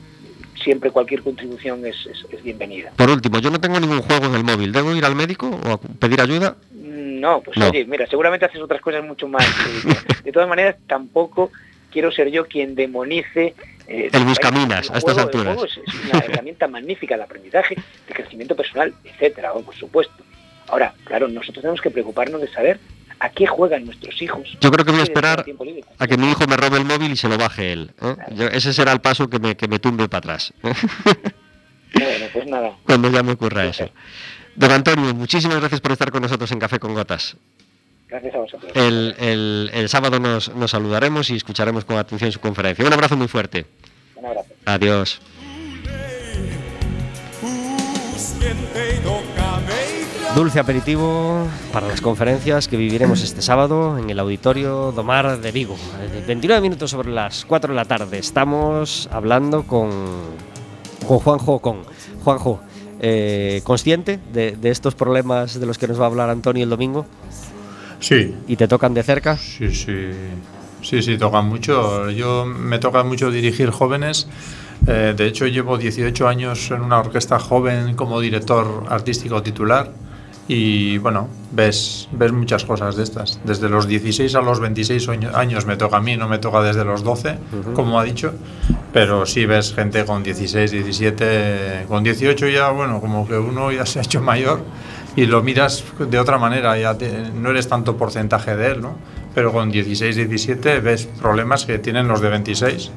[0.63, 2.91] siempre cualquier contribución es, es- es bienvenida.
[2.95, 4.71] Por último, yo no tengo ningún juego en el móvil.
[4.71, 6.55] ¿Debo ir al médico o a pedir ayuda?
[6.71, 7.69] Mm, No, pues No.
[7.69, 9.43] oye, mira, seguramente haces otras cosas mucho más.
[9.45, 11.51] eh, De todas maneras, tampoco
[11.91, 13.53] quiero ser yo quien demonice
[13.87, 15.53] eh, El buscaminas, el a estas juego- el alturas.
[15.55, 17.75] juego es, es una herramienta magnífica de aprendizaje,
[18.07, 20.23] de crecimiento personal, etcétera, por supuesto.
[20.67, 22.79] Ahora, claro, nosotros tenemos que preocuparnos de saber
[23.19, 24.57] a qué juegan nuestros hijos.
[24.59, 25.45] Yo creo que voy a ¿Qué dedican esperar
[25.99, 27.91] a que mi hijo me robe el móvil y se lo baje él.
[28.01, 28.15] ¿eh?
[28.35, 30.53] Yo- ese será el paso que me, que me tumbe para atrás.
[31.95, 32.71] Bueno, pues nada.
[32.87, 33.87] Cuando ya me ocurra eso.
[34.55, 37.37] Don Antonio, muchísimas gracias por estar con nosotros en Café con Gotas.
[38.09, 38.71] Gracias a vosotros.
[38.73, 42.83] El, el- el sábado nos, nos saludaremos y escucharemos con atención su conferencia.
[42.83, 43.67] Un abrazo muy fuerte.
[44.15, 44.49] Un abrazo.
[44.65, 45.21] Adiós.
[50.35, 55.75] Dulce aperitivo para las conferencias que viviremos este sábado en el Auditorio Domar de Vigo.
[56.01, 58.17] Eh, 29 minutos sobre las 4 de la tarde.
[58.17, 59.91] Estamos hablando con,
[61.07, 61.81] con Juanjo Con.
[62.23, 62.61] Juanjo,
[62.99, 66.69] eh, ¿consciente de, de estos problemas de los que nos va a hablar Antonio el
[66.69, 67.05] domingo?
[67.99, 69.37] Sí, ¿Y te tocan de cerca?
[69.37, 70.09] sí, sí.
[70.81, 72.09] Sí, sí, tocan mucho.
[72.09, 74.27] Yo me toca mucho dirigir jóvenes.
[74.85, 79.93] Eh, de hecho, llevo 18 años en una orquesta joven como director artístico titular.
[80.47, 83.39] Y bueno, ves, ves muchas cosas de estas.
[83.45, 86.61] Desde los 16 a los 26 año- años me toca a mí, no me toca
[86.61, 87.37] desde los 12,
[87.73, 88.33] como ha dicho.
[88.91, 93.85] Pero sí ves gente con 16, 17, con 18 ya, bueno, como que uno ya
[93.85, 94.61] se ha hecho mayor
[95.15, 98.97] y lo miras de otra manera, ya te- no eres tanto porcentaje de él, ¿no?
[99.33, 102.91] Pero con 16, 17 ves problemas que tienen los de 26.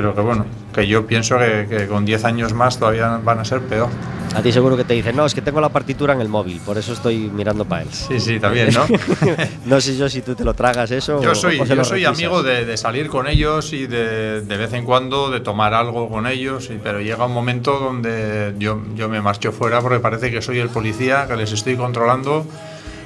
[0.00, 3.44] Pero que bueno, que yo pienso que, que con 10 años más todavía van a
[3.44, 3.88] ser peor.
[4.34, 6.58] A ti seguro que te dicen, no, es que tengo la partitura en el móvil,
[6.64, 7.88] por eso estoy mirando para él.
[7.92, 8.86] Sí, sí, también, ¿no?
[9.66, 12.16] no sé yo si tú te lo tragas eso Yo soy, o yo soy requisas.
[12.18, 16.08] amigo de, de salir con ellos y de, de vez en cuando de tomar algo
[16.08, 20.30] con ellos, y- pero llega un momento donde yo, yo me marcho fuera porque parece
[20.30, 22.46] que soy el policía, que les estoy controlando,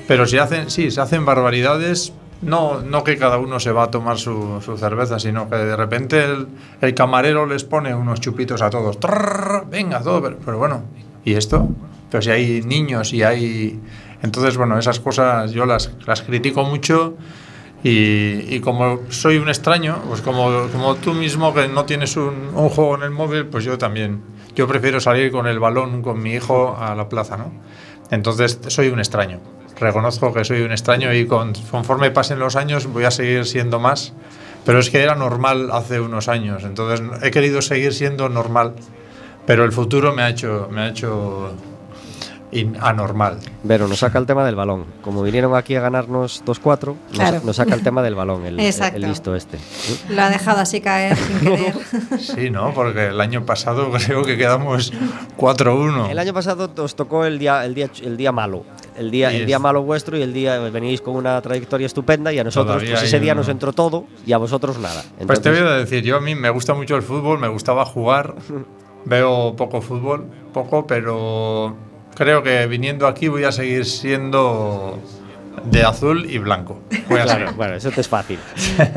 [0.07, 2.13] pero si hacen, sí, se hacen barbaridades,
[2.45, 5.77] no, no que cada uno se va a tomar su, su cerveza, sino que de
[5.77, 6.49] repente el,
[6.81, 10.83] el camarero les pone unos chupitos a todos, Trrr, venga, todo, pero, pero bueno,
[11.25, 11.69] ¿y esto?
[12.11, 13.81] Pero si hay niños y hay...
[14.23, 17.15] Entonces, bueno, esas cosas yo las, las critico mucho
[17.83, 22.51] y, y como soy un extraño, pues como, como tú mismo que no tienes un,
[22.55, 24.23] un juego en el móvil, pues yo también.
[24.55, 27.53] Yo prefiero salir con el balón con mi hijo a la plaza, ¿no?
[28.11, 29.41] Entonces soy un extraño.
[29.79, 33.79] Reconozco que soy un extraño y con- conforme pasen los años voy a seguir siendo
[33.81, 34.13] más
[34.65, 38.73] pero es que era normal hace unos años, entonces he querido seguir siendo normal,
[39.47, 41.53] pero el futuro me ha hecho, me ha hecho
[42.55, 43.39] in- anormal.
[43.69, 44.85] Pero nos saca el tema del balón.
[45.03, 47.41] Como vinieron aquí a ganarnos 2-4, nos, Claro.
[47.45, 48.97] nos saca el tema del balón, el, el, Exacto.
[48.97, 49.59] el listo este.
[50.09, 51.75] Lo ha dejado así caer sin querer.
[52.19, 52.73] Sí, ¿no?
[52.73, 54.93] Porque el año pasado creo que quedamos
[55.37, 56.11] 4-1.
[56.11, 58.65] El año pasado os tocó el día, el día, el día malo.
[58.97, 62.39] El día, el día malo vuestro y el día veníais con una trayectoria estupenda y
[62.39, 63.41] a nosotros pues ese día uno.
[63.41, 65.03] nos entró todo y a vosotros nada.
[65.27, 67.49] Pues te voy Entonces, a decir, yo a mí me gusta mucho el fútbol, me
[67.49, 68.37] gustaba jugar,
[69.05, 71.75] veo poco fútbol, poco, pero
[72.15, 74.99] creo que viniendo aquí voy a seguir siendo
[75.65, 76.81] de azul y blanco.
[77.09, 78.39] Claro, bueno, eso te es fácil.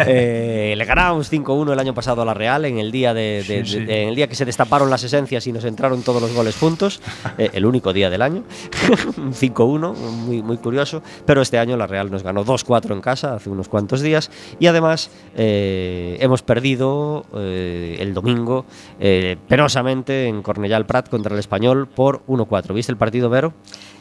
[0.10, 3.65] Eh, le ganábamos 5-1 el año pasado a la Real en el día de, de-
[3.65, 3.86] Sí, sí.
[3.86, 6.56] de- en el día que se destaparon las esencias y nos entraron todos los goles
[6.58, 7.02] juntos,
[7.38, 8.43] eh, el único día del año,
[9.17, 11.02] Un 5-1, muy, muy curioso.
[11.26, 14.67] Pero este año la Real nos ganó 2-4 en casa hace unos cuantos días y
[14.67, 18.65] además eh, hemos perdido eh, el domingo
[19.00, 22.74] eh, penosamente en Cornellà al Prat contra el Español por 1-4.
[22.74, 23.54] ¿Viste el partido, Vero?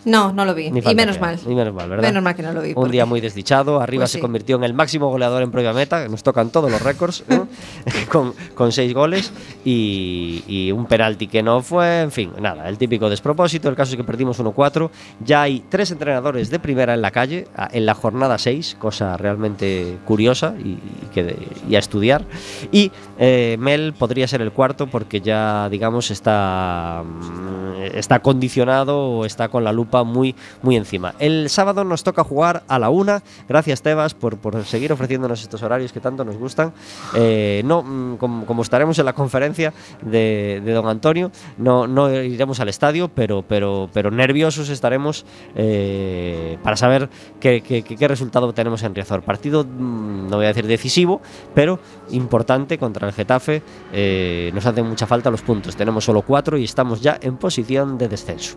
[0.04, 0.70] No, no lo vi.
[0.70, 1.36] Ni y menos mal.
[1.46, 2.04] Ni menos mal, ¿verdad?
[2.08, 2.68] Menos mal que no lo vi.
[2.70, 3.80] Un porque- día muy desdichado.
[3.80, 4.22] Arriba Pues se sí.
[4.22, 6.02] convirtió en el máximo goleador en propia meta.
[6.04, 7.24] que Nos tocan todos los récords.
[7.28, 7.48] ¿no?
[8.10, 9.32] con, con seis goles
[9.64, 12.00] y, y un penalti que no fue.
[12.02, 13.68] En fin, nada, el típico despropósito.
[13.68, 14.90] El caso es que perdimos 1-4.
[15.24, 19.98] Ya hay tres entrenadores de primera en la calle en la jornada 6, cosa realmente
[20.04, 20.80] curiosa y, y
[21.12, 21.36] que,
[21.68, 22.24] y a estudiar.
[22.72, 29.24] Y eh, Mel podría ser el cuarto porque ya, digamos, está, mm, está condicionado o
[29.24, 31.14] está con la lupa muy, muy encima.
[31.18, 33.22] El sábado nos toca jugar a la una.
[33.48, 36.72] Gracias, Tebas, por, por seguir ofreciéndonos estos horarios que tanto nos gustan.
[37.14, 39.72] Eh, no, mm, como, como estaremos en la conferencia
[40.02, 46.58] de, de don Antonio, no, no iremos al estadio, pero, pero, pero nerviosos estaremos eh,
[46.62, 47.08] para saber
[47.40, 49.22] qué, qué- qué- qué resultado tenemos en Riazor.
[49.22, 51.20] Partido, mm, no voy a decir decisivo,
[51.54, 51.78] pero
[52.10, 53.62] importante contra el Getafe.
[53.92, 55.76] Eh, nos hacen mucha falta los puntos.
[55.76, 58.56] Tenemos solo cuatro y estamos ya en posición de descenso.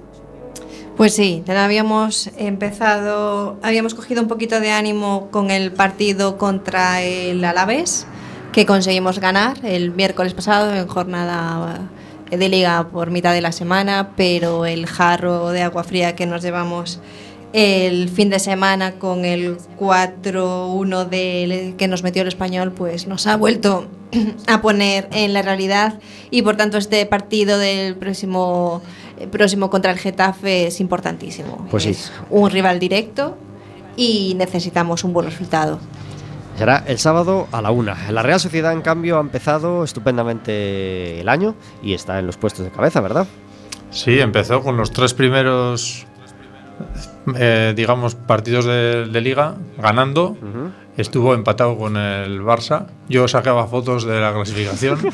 [1.00, 7.42] Pues sí, habíamos empezado, habíamos cogido un poquito de ánimo con el partido contra el
[7.46, 8.06] Alavés,
[8.52, 11.88] que conseguimos ganar el miércoles pasado en jornada
[12.30, 16.42] de liga por mitad de la semana, pero el jarro de agua fría que nos
[16.42, 17.00] llevamos
[17.54, 23.26] el fin de semana con el 4-1 del- que nos metió el español, pues nos
[23.26, 23.88] ha vuelto
[24.48, 25.98] a poner en la realidad
[26.30, 28.82] y por tanto este partido del próximo
[29.28, 31.68] próximo contra el Getafe es importantísimo.
[31.70, 31.90] Pues sí.
[31.90, 33.38] es un rival directo
[33.96, 35.80] y necesitamos un buen resultado.
[36.58, 38.12] Será el sábado a la una.
[38.12, 42.66] La Real Sociedad, en cambio, ha empezado estupendamente el año y está en los puestos
[42.66, 43.28] de cabeza, ¿verdad?
[43.92, 46.06] Sí, empezó con los tres primeros,
[47.38, 50.32] eh, digamos, partidos de, de liga ganando.
[50.32, 50.72] Ujú.
[50.98, 52.88] Estuvo empatado con el Barça.
[53.08, 55.00] Yo sacaba fotos de la clasificación.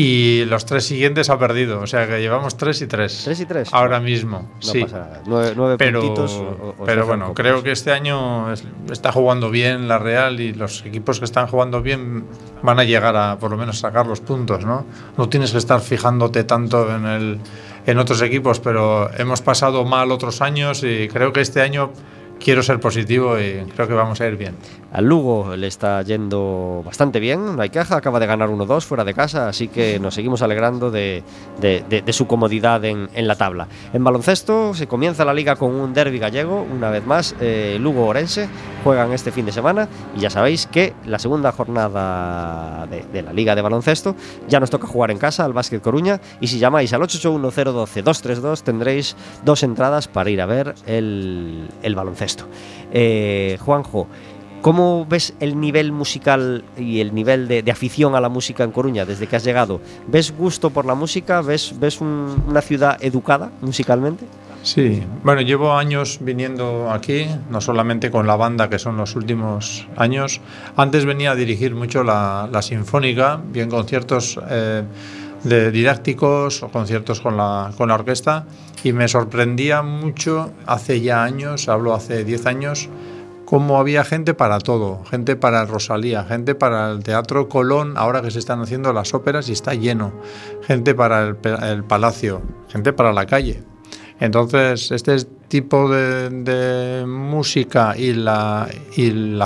[0.00, 1.80] y los tres siguientes ha perdido.
[1.80, 3.22] O sea que llevamos tres y tres.
[3.24, 3.68] Tres y tres.
[3.72, 4.48] Ahora mismo.
[4.54, 4.82] No sí.
[4.82, 5.22] pasa nada.
[5.26, 6.32] Nueve, nueve Pero, puntitos.
[6.34, 9.98] o- o- o pero se bueno, creo que este año es- está jugando bien la
[9.98, 12.26] Real y los equipos que están jugando bien
[12.62, 14.86] van a llegar a por lo menos sacar los puntos, ¿no?
[15.16, 17.38] No tienes que estar fijándote tanto en el
[17.86, 21.90] en otros equipos, pero hemos pasado mal otros años y creo que este año
[22.38, 24.54] quiero ser positivo y creo que vamos a ir bien.
[24.90, 29.04] Al Lugo le está yendo bastante bien, no hay queja, acaba de ganar 1-2 fuera
[29.04, 31.22] de casa, así que nos seguimos alegrando de,
[32.08, 33.68] su comodidad en, la tabla.
[33.92, 38.48] En baloncesto se comienza la liga con un derby gallego, una vez más, eh, Lugo-Orense
[38.82, 43.54] juegan este fin de semana y ya sabéis que la segunda jornada de, la liga
[43.54, 44.16] de baloncesto
[44.48, 49.16] ya nos toca jugar en casa al Básquet Coruña y si llamáis al 881-012-232 tendréis
[49.44, 52.44] dos entradas para ir a ver el, el baloncesto.
[52.90, 54.08] Eh, Juanjo,
[54.62, 58.72] ¿Cómo ves el nivel musical y el nivel de, de afición a la música en
[58.72, 59.80] Coruña desde que has llegado?
[60.08, 61.40] ¿Ves gusto por la música?
[61.42, 64.24] ¿Ves, ves un- una ciudad educada musicalmente?
[64.64, 69.86] Sí, bueno, llevo años viniendo aquí, no solamente con la banda, que son los últimos
[69.96, 70.40] años.
[70.76, 74.82] Antes venía a dirigir mucho la, la sinfónica, bien conciertos eh,
[75.44, 78.46] didácticos o conciertos con la, con la orquesta,
[78.82, 82.88] y me sorprendía mucho hace ya años, hablo hace 10 años,
[83.48, 88.30] cómo había gente para todo, gente para Rosalía, gente para el Teatro Colón, ahora que
[88.30, 90.12] se están haciendo las óperas y está lleno,
[90.66, 93.62] gente para el, Palacio, gente para la calle.
[94.20, 98.68] Entonces, este tipo de, música y la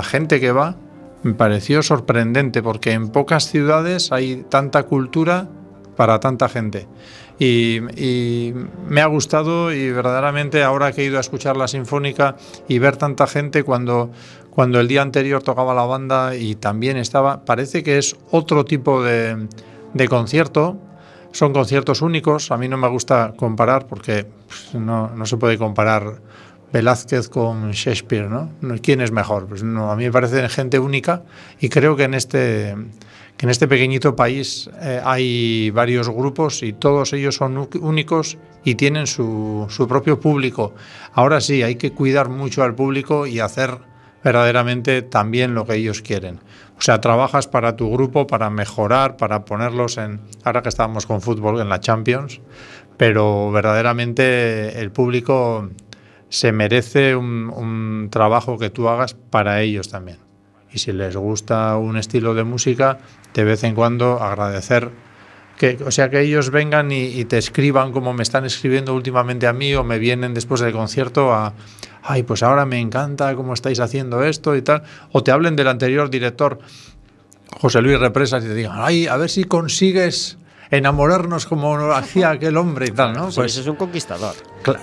[0.03, 0.75] gente que va
[1.23, 5.47] me pareció sorprendente porque en pocas ciudades hay tanta cultura
[5.95, 6.87] para tanta gente.
[7.39, 8.53] Y, y
[8.87, 12.35] me ha gustado y verdaderamente ahora que he ido a escuchar la sinfónica
[12.67, 14.11] y ver tanta gente cuando,
[14.53, 19.01] cuando el día anterior tocaba la banda y también estaba, parece que es otro tipo
[19.01, 19.47] de,
[20.07, 20.77] concierto.
[21.31, 25.57] Son conciertos únicos, a mí no me gusta comparar porque pues, no, no se puede
[25.57, 26.21] comparar
[26.71, 28.51] Velázquez con Shakespeare, ¿no?
[28.83, 29.47] ¿Quién es mejor?
[29.47, 31.23] Pues a mí me parece gente única
[31.59, 32.75] y creo que en este,
[33.43, 39.05] en este pequeñito país eh, hay varios grupos y todos ellos son únicos y tienen
[39.05, 40.73] su, su propio público.
[41.11, 43.79] Ahora sí, hay que cuidar mucho al público y hacer
[44.23, 46.39] verdaderamente también lo que ellos quieren.
[46.77, 51.19] O sea, trabajas para tu grupo, para mejorar, para ponerlos en, ahora que estábamos con
[51.19, 52.39] fútbol en la Champions,
[52.95, 55.69] pero verdaderamente el público
[56.29, 60.22] se merece un, trabajo que tú hagas para ellos también.
[60.73, 62.99] Y si les gusta un estilo de música,
[63.33, 64.89] de vez en cuando agradecer
[65.57, 69.45] que, o sea, que ellos vengan y, y, te escriban como me están escribiendo últimamente
[69.45, 71.53] a mí o me vienen después del concierto a,
[72.01, 75.67] ay, pues ahora me encanta cómo estáis haciendo esto y tal, o te hablen del
[75.67, 76.59] anterior director,
[77.59, 80.37] José Luis Represas, y te digan, ay, a ver si consigues
[80.77, 83.29] enamorarnos como hacía aquel hombre y tal, ¿no?
[83.33, 84.35] Pues es un conquistador.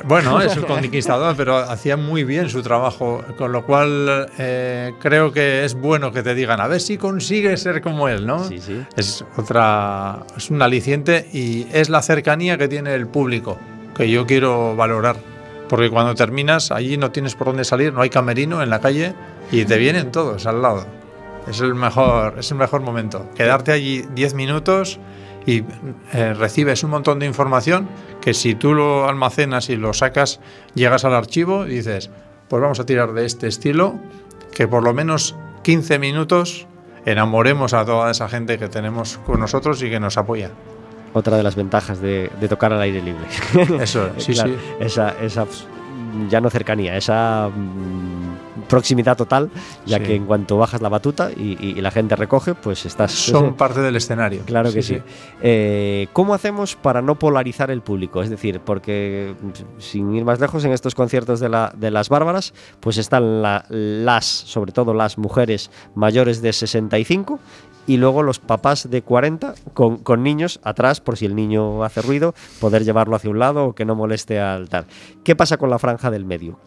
[0.05, 5.32] Bueno, es un conquistador, pero hacía muy bien su trabajo, con lo cual eh, creo
[5.32, 8.45] que es bueno que te digan, a ver si consigues ser como él, ¿no?
[8.45, 8.80] Sí, sí.
[8.97, 13.59] Es otra, es un aliciente y es la cercanía que tiene el público
[13.95, 15.16] que yo quiero valorar
[15.70, 19.14] porque cuando terminas allí no tienes por dónde salir, no hay camerino en la calle
[19.53, 20.84] y te vienen todos al lado.
[21.49, 23.30] Es el mejor, es el mejor momento.
[23.36, 24.99] Quedarte allí 10 minutos
[25.51, 25.64] y
[26.12, 27.88] eh, recibes un montón de información
[28.20, 30.38] que si tú lo almacenas y lo sacas,
[30.74, 32.11] llegas al archivo y dices,
[32.48, 33.98] pues vamos a tirar de este estilo,
[34.55, 36.68] que por lo menos 15 minutos
[37.05, 40.51] enamoremos a toda esa gente que tenemos con nosotros y que nos apoya
[41.14, 43.24] otra de las ventajas de, tocar al aire libre.
[43.82, 44.57] Eso, sí, sí.
[44.78, 45.46] Esa, esa
[46.28, 48.39] ya no cercanía, esa mm,
[48.71, 49.51] proximidad total,
[49.85, 53.11] ya que en cuanto bajas la batuta y, la gente recoge, pues estás...
[53.12, 54.43] Son parte del escenario.
[54.47, 54.99] Claro que sí.
[55.43, 58.23] Eh, ¿Cómo hacemos para no polarizar el público?
[58.23, 59.35] Es decir, porque
[59.79, 64.25] sin ir más lejos, en estos conciertos de, la, de las bárbaras, pues están las,
[64.25, 67.41] sobre todo las mujeres mayores de 65
[67.87, 72.03] y luego los papás de 40 con, con, niños atrás por si el niño hace
[72.03, 74.87] ruido, poder llevarlo hacia un lado o que no moleste al tal.
[75.25, 76.59] ¿Qué pasa con la franja del medio?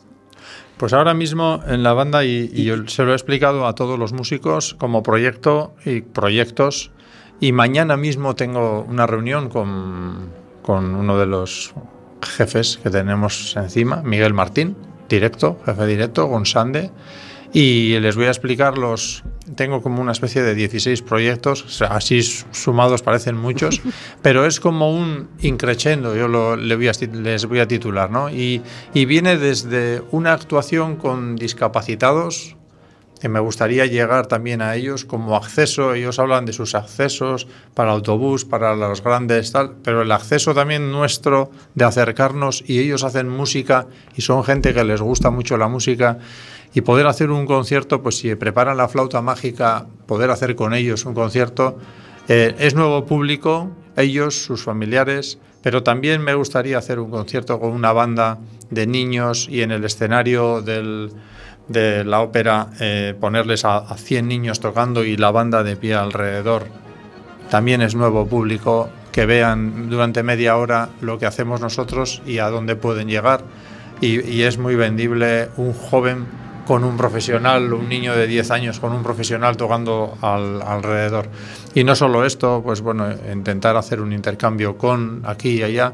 [0.84, 4.12] Pues ahora mismo en la banda, y, yo se lo he explicado a todos los
[4.12, 6.92] músicos como proyecto y proyectos,
[7.40, 10.28] y mañana mismo tengo una reunión con,
[10.62, 11.74] con uno de los
[12.22, 14.76] jefes que tenemos encima, Miguel Martín,
[15.08, 16.92] directo, jefe directo, con Sande
[17.54, 19.24] y les voy a explicar los...
[19.56, 23.82] Tengo como una especie de 16 proyectos, así sumados parecen muchos,
[24.22, 28.30] pero es como un increchendo, yo lo, le voy a, les voy a titular, ¿no?
[28.30, 28.62] Y,
[28.94, 32.56] y viene desde una actuación con discapacitados,
[33.24, 35.94] que me gustaría llegar también a ellos como acceso.
[35.94, 40.92] Ellos hablan de sus accesos para autobús, para los grandes, tal, pero el acceso también
[40.92, 43.88] nuestro de acercarnos y ellos hacen música
[44.18, 46.18] y son gente que les gusta mucho la música
[46.74, 51.06] y poder hacer un concierto, pues si preparan la flauta mágica, poder hacer con ellos
[51.06, 51.78] un concierto.
[52.28, 57.72] Eh, es nuevo público, ellos, sus familiares, pero también me gustaría hacer un concierto con
[57.72, 58.40] una banda
[58.72, 64.60] de niños y en el escenario de la ópera eh, ponerles a, a 100 niños
[64.60, 66.64] tocando y la banda de pie alrededor.
[67.50, 72.50] También es nuevo público que vean durante media hora lo que hacemos nosotros y a
[72.50, 73.44] dónde pueden llegar.
[74.02, 76.26] Y es muy vendible un joven
[76.66, 81.30] con un profesional, un niño de 10 años con un profesional tocando al, alrededor.
[81.74, 85.94] Y no solo esto, pues bueno, intentar hacer un intercambio con aquí y allá.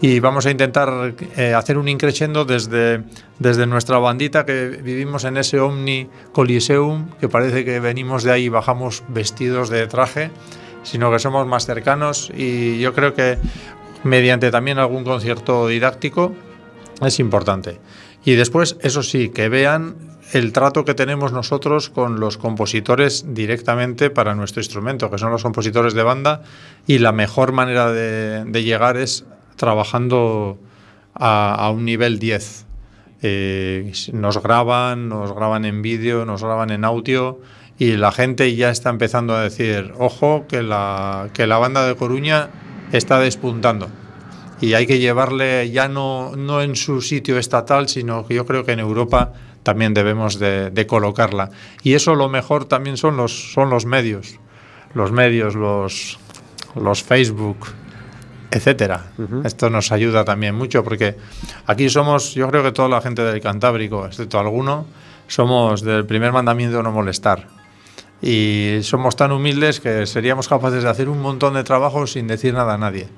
[0.00, 3.02] Y vamos a intentar eh, hacer un increciendo desde,
[3.38, 8.44] desde nuestra bandita que vivimos en ese Omni Coliseum, que parece que venimos de ahí
[8.44, 10.30] y bajamos vestidos de traje,
[10.82, 13.38] sino que somos más cercanos y yo creo que
[14.04, 16.34] mediante también algún concierto didáctico
[17.00, 17.78] es importante.
[18.26, 19.94] Y después, eso sí, que vean
[20.32, 25.44] el trato que tenemos nosotros con los compositores directamente para nuestro instrumento, que son los
[25.44, 26.42] compositores de banda,
[26.88, 29.24] y la mejor manera de, llegar es
[29.54, 30.58] trabajando
[31.14, 32.66] a, un nivel 10.
[33.22, 37.38] Eh, nos graban, nos graban en vídeo, nos graban en audio
[37.78, 41.94] y la gente ya está empezando a decir, ojo, que la, que la banda de
[41.94, 42.50] Coruña
[42.90, 43.88] está despuntando
[44.60, 48.64] y hay que llevarle ya no, no en su sitio estatal, sino que yo creo
[48.64, 49.32] que en Europa
[49.62, 51.50] también debemos de, colocarla.
[51.82, 54.38] Y eso lo mejor también son los, son los medios,
[54.94, 56.18] los medios, los,
[56.74, 57.66] los Facebook,
[58.50, 59.06] etcétera.
[59.44, 61.16] Esto nos ayuda también mucho porque
[61.66, 64.86] aquí somos, yo creo que toda la gente del Cantábrico, excepto alguno,
[65.26, 67.48] somos del primer mandamiento no molestar.
[68.22, 72.54] Y somos tan humildes que seríamos capaces de hacer un montón de trabajo sin decir
[72.54, 73.08] nada a nadie.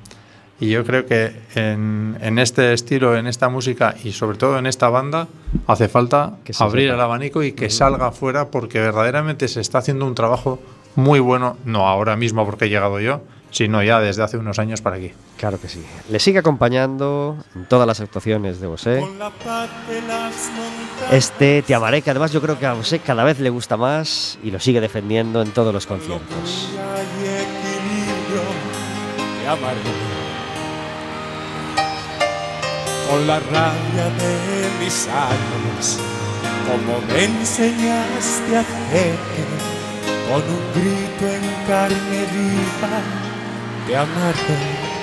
[0.61, 4.66] Y yo creo que en, en este estilo, en esta música y sobre todo en
[4.66, 5.28] esta banda,
[5.66, 10.16] hace falta abrir el abanico y que salga afuera porque verdaderamente se está haciendo un
[10.16, 10.59] trabajo
[10.96, 13.20] muy bueno, no ahora mismo porque he llegado yo,
[13.52, 15.12] sino ya desde hace unos años para aquí.
[15.36, 15.80] Claro que sí.
[16.11, 19.04] Le sigue acompañando en todas las actuaciones de Bosé.
[21.12, 24.38] Este Te amaré, que además yo creo que a Bosé cada vez le gusta más
[24.42, 26.68] y lo sigue defendiendo en todos los conciertos.
[33.09, 35.98] Con la rabia de mis años,
[36.66, 39.16] como me enseñaste a hacer,
[40.28, 43.00] con un grito en carne viva
[43.86, 44.98] te amaré.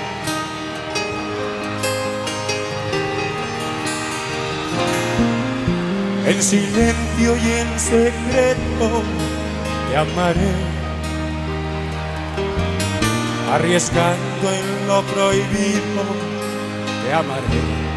[6.28, 9.03] En silencio y en secreto
[9.89, 10.53] te amaré,
[13.51, 16.03] arriesgando en lo prohibido
[17.03, 17.95] te amaré,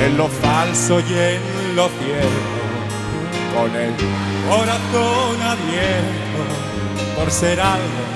[0.00, 2.56] en lo falso y en lo cierto,
[3.54, 3.94] con el
[4.48, 6.40] corazón abierto,
[7.16, 8.06] por ser algo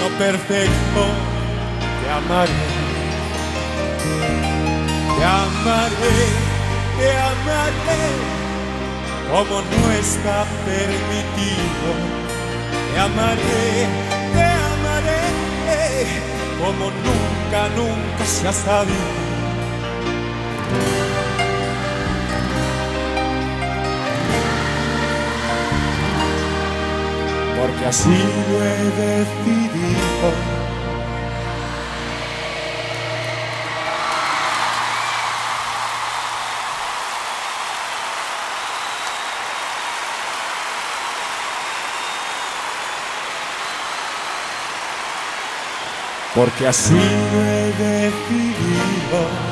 [0.00, 1.02] no perfecto,
[2.02, 2.52] te amaré,
[5.18, 6.20] te amaré,
[6.98, 8.04] te amaré,
[9.30, 11.90] como no está permitido,
[12.92, 13.88] te amaré,
[14.32, 15.22] te amaré,
[16.58, 19.29] como nunca, nunca se ha sabido.
[27.80, 30.32] Porque así lo he decidido.
[46.34, 49.49] Porque así lo he decidido.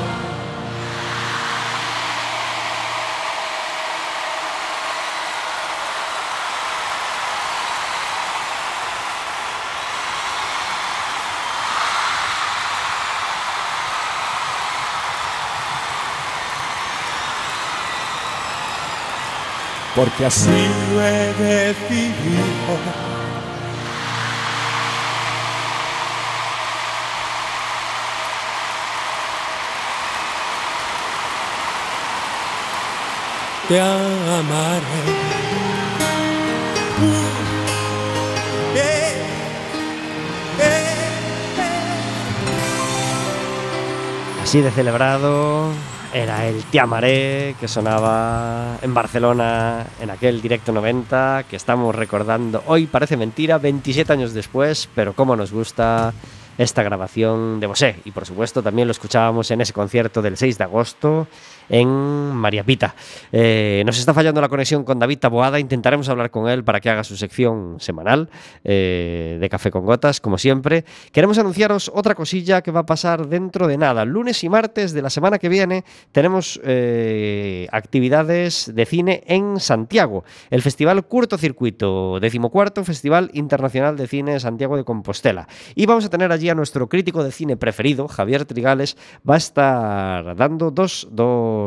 [19.95, 23.09] Porque así lo he decidido.
[33.67, 34.81] Te amaré.
[38.75, 39.23] Eh,
[40.59, 40.95] eh,
[44.41, 45.71] Así de celebrado
[46.13, 52.63] era el Te Amaré que sonaba en Barcelona en aquel directo 90 que estamos recordando
[52.67, 56.13] hoy, parece mentira, 27 años después, pero cómo nos gusta
[56.57, 57.95] esta grabación de Bosé.
[58.05, 61.27] Y por supuesto también lo escuchábamos en ese concierto del 6 de agosto
[61.69, 62.95] en María Pita.
[63.31, 66.89] Eh, nos está fallando la conexión con David Taboada, intentaremos hablar con él para que
[66.89, 68.29] haga su sección semanal
[68.63, 70.85] eh, de Café con Gotas, como siempre.
[71.11, 74.05] Queremos anunciaros otra cosilla que va a pasar dentro de nada.
[74.05, 80.23] Lunes y martes de la semana que viene tenemos eh, actividades de cine en Santiago.
[80.49, 85.47] El Festival Curto Circuito, decimocuarto Festival Internacional de Cine Santiago de Compostela.
[85.75, 88.97] Y vamos a tener allí a nuestro crítico de cine preferido, Javier Trigales,
[89.29, 91.58] va a estar dando dos, dos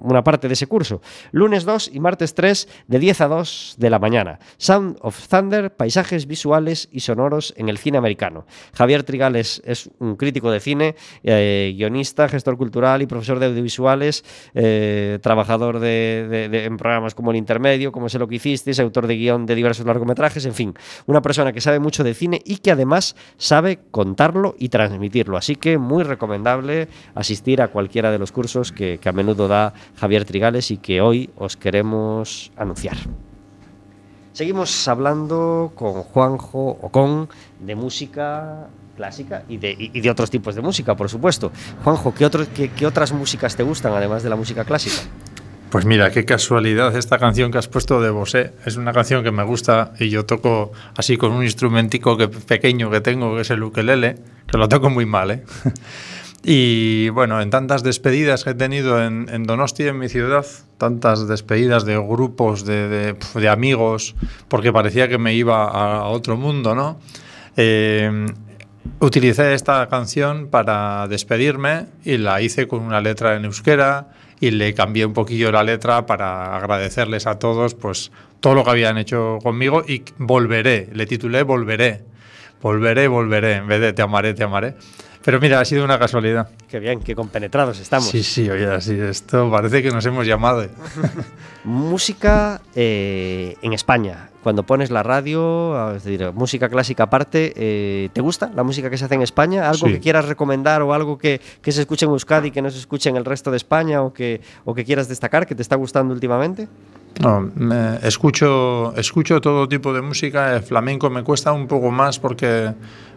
[0.00, 1.00] una parte de ese curso.
[1.30, 4.38] Lunes 2 y martes 3 de 10 a 2 de la mañana.
[4.56, 8.46] Sound of Thunder, paisajes visuales y sonoros en el cine americano.
[8.74, 14.24] Javier Trigales es un crítico de cine, eh, guionista, gestor cultural y profesor de audiovisuales,
[14.54, 19.16] eh, trabajador de, en programas como El Intermedio, como Sé lo que hicisteis, autor de
[19.16, 20.74] guion de diversos largometrajes, en fin,
[21.06, 25.36] una persona que sabe mucho de cine y que además sabe contarlo y transmitirlo.
[25.36, 29.74] Así que muy recomendable asistir a cualquiera de los cursos que, que a menudo da
[29.96, 32.96] Javier Trigales y que hoy os queremos anunciar.
[34.32, 37.28] Seguimos hablando con Juanjo o con
[37.60, 41.52] de música clásica y de, y de, otros tipos de música, por supuesto.
[41.84, 44.96] Juanjo, ¿qué, otro, qué, ¿qué, otras músicas te gustan además de la música clásica?
[45.72, 48.52] Pues mira, qué casualidad esta canción que has puesto de Bosé.
[48.66, 52.90] Es una canción que me gusta y yo toco así con un instrumentico que, pequeño
[52.90, 54.16] que tengo, que es el ukelele,
[54.46, 55.44] que lo toco muy mal, ¿eh?
[56.44, 60.44] Y bueno, en tantas despedidas que he tenido en, en Donosti, en mi ciudad,
[60.76, 63.16] tantas despedidas de grupos, de,
[63.48, 64.16] amigos,
[64.48, 66.98] porque parecía que me iba a otro mundo, ¿no?
[67.56, 68.26] Eh,
[68.98, 74.08] utilicé esta canción para despedirme y la hice con una letra en euskera
[74.40, 78.70] y le cambié un poquillo la letra para agradecerles a todos pues todo lo que
[78.70, 82.02] habían hecho conmigo y volveré, le titulé Volveré,
[82.60, 84.74] volveré, volveré, en vez de Te amaré, te amaré.
[85.24, 86.48] Pero mira, ha sido una casualidad.
[86.68, 88.08] Qué bien, qué compenetrados estamos.
[88.08, 90.66] Sí, sí, oye, así, esto parece que nos hemos llamado.
[91.64, 94.28] música eh, en España.
[94.42, 98.98] Cuando pones la radio, es decir, música clásica aparte, eh, ¿te gusta la música que
[98.98, 99.68] se hace en España?
[99.70, 99.92] ¿Algo Sí.
[99.92, 103.08] que quieras recomendar o algo que, que se escuche en Euskadi que no se escuche
[103.08, 106.12] en el resto de España o que, o que quieras destacar, que te está gustando
[106.12, 106.66] últimamente?
[107.20, 107.52] No,
[108.02, 110.56] escucho, escucho todo tipo de música.
[110.56, 112.72] El flamenco me cuesta un poco más porque,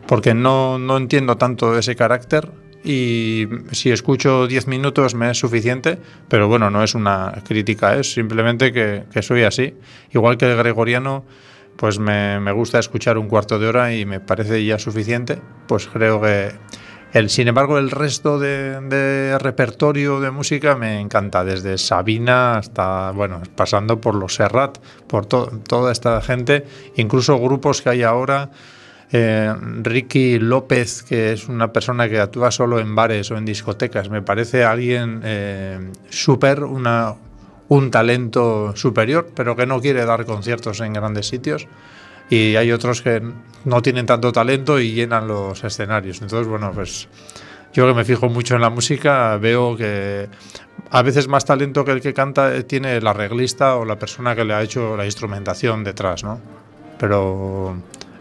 [0.07, 2.51] porque no, no entiendo tanto ese carácter.
[2.83, 5.97] Y si escucho 10 minutos me es suficiente,
[6.29, 9.73] pero bueno, no es una crítica, es simplemente que, que soy así.
[10.11, 11.25] Igual que el gregoriano,
[11.77, 15.41] pues me, me gusta escuchar un cuarto de hora y me parece ya suficiente.
[15.67, 16.51] Pues creo que
[17.13, 23.11] el, sin embargo, el resto de, de repertorio de música me encanta, desde Sabina hasta,
[23.11, 24.77] bueno, pasando por los Serrat,
[25.07, 28.49] por to- toda esta gente, incluso grupos que hay ahora.
[29.11, 29.53] eh,
[29.83, 34.21] Ricky López, que es una persona que actúa solo en bares o en discotecas, me
[34.21, 35.79] parece alguien eh,
[36.09, 41.67] súper, un talento superior, pero que no quiere dar conciertos en grandes sitios
[42.29, 43.21] y hay otros que
[43.65, 46.21] no tienen tanto talento y llenan los escenarios.
[46.21, 47.07] Entonces, bueno, pues
[47.73, 50.29] yo que me fijo mucho en la música, veo que
[50.91, 54.45] a veces más talento que el que canta tiene el arreglista o la persona que
[54.45, 56.39] le ha hecho la instrumentación detrás, ¿no?
[56.97, 57.75] Pero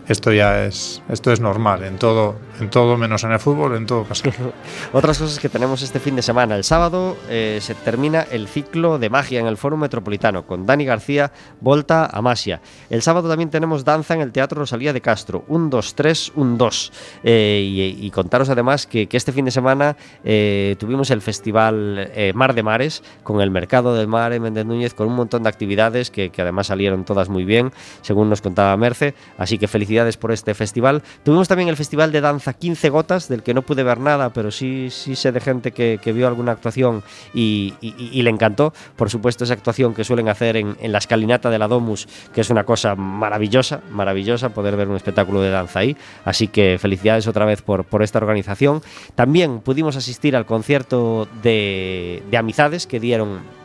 [0.08, 3.86] esto ya es esto es normal en todo en todo menos en el fútbol en
[3.86, 4.30] todo pasa
[4.92, 6.56] Otras cosas que tenemos este fin de semana.
[6.56, 10.84] El sábado eh, se termina el ciclo de magia en el Foro Metropolitano con Dani
[10.84, 12.60] García, Volta a Masia.
[12.90, 15.44] El sábado también tenemos danza en el Teatro Rosalía de Castro.
[15.48, 16.92] Un 2, 3, un 2.
[17.24, 22.54] Eh, y, contaros además que, este fin de semana eh, tuvimos el festival eh, Mar
[22.54, 26.10] de Mares con el Mercado del Mar en Méndez Núñez con un montón de actividades
[26.10, 29.14] que además salieron todas muy bien, según nos contaba Merce.
[29.38, 31.02] Así que felicidades por este festival.
[31.22, 34.50] Tuvimos también el Festival de Danza 15 Gotas, del que no pude ver nada, pero
[34.50, 38.72] sí, sé de gente que, vio alguna actuación y, le encantó.
[38.96, 42.50] Por supuesto, esa actuación que suelen hacer en, la escalinata de la Domus, que es
[42.50, 45.96] una cosa maravillosa, maravillosa poder ver un espectáculo de danza ahí.
[46.24, 48.82] Así que felicidades otra vez por, por esta organización.
[49.14, 53.63] También pudimos asistir al concierto de, de Amizades que dieron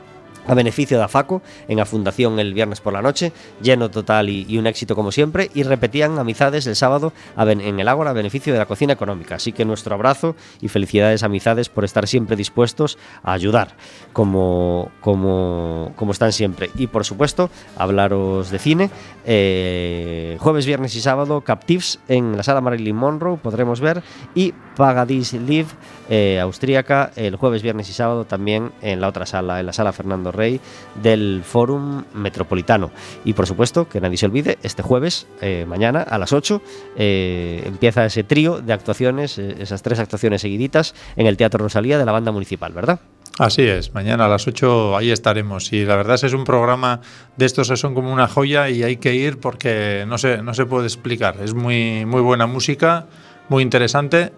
[0.49, 3.31] a beneficio de AFACO en la Fundación el viernes por la noche,
[3.61, 8.09] lleno total y, un éxito como siempre, y repetían amizades el sábado en el Ágora
[8.09, 9.35] a beneficio de la cocina económica.
[9.35, 13.75] Así que nuestro abrazo y felicidades amizades por estar siempre dispuestos a ayudar,
[14.11, 16.71] como, como, como están siempre.
[16.75, 18.89] Y por supuesto, hablaros de cine.
[19.25, 24.01] eh, jueves, viernes y sábado, Captives en la sala Marilyn Monroe podremos ver,
[24.33, 25.67] y Pagadis Live
[26.09, 29.91] eh, austríaca el jueves, viernes y sábado también en la otra sala, en la sala
[29.91, 30.61] Fernando Rey
[31.03, 32.91] del Fórum Metropolitano.
[33.25, 36.61] Y por supuesto, que nadie se olvide, este jueves, eh, mañana a las 8,
[36.95, 41.97] eh, empieza ese trío de actuaciones, eh, esas tres actuaciones seguiditas en el Teatro Rosalía
[41.97, 43.01] de la banda municipal, ¿verdad?
[43.37, 45.71] Así es, mañana a las 8 ahí estaremos.
[45.71, 47.01] Y la verdad es que es un programa
[47.37, 50.53] de estos que son como una joya y hay que ir porque no se, no
[50.53, 51.37] se puede explicar.
[51.41, 53.05] Es muy, muy buena música,
[53.47, 54.33] muy interesante.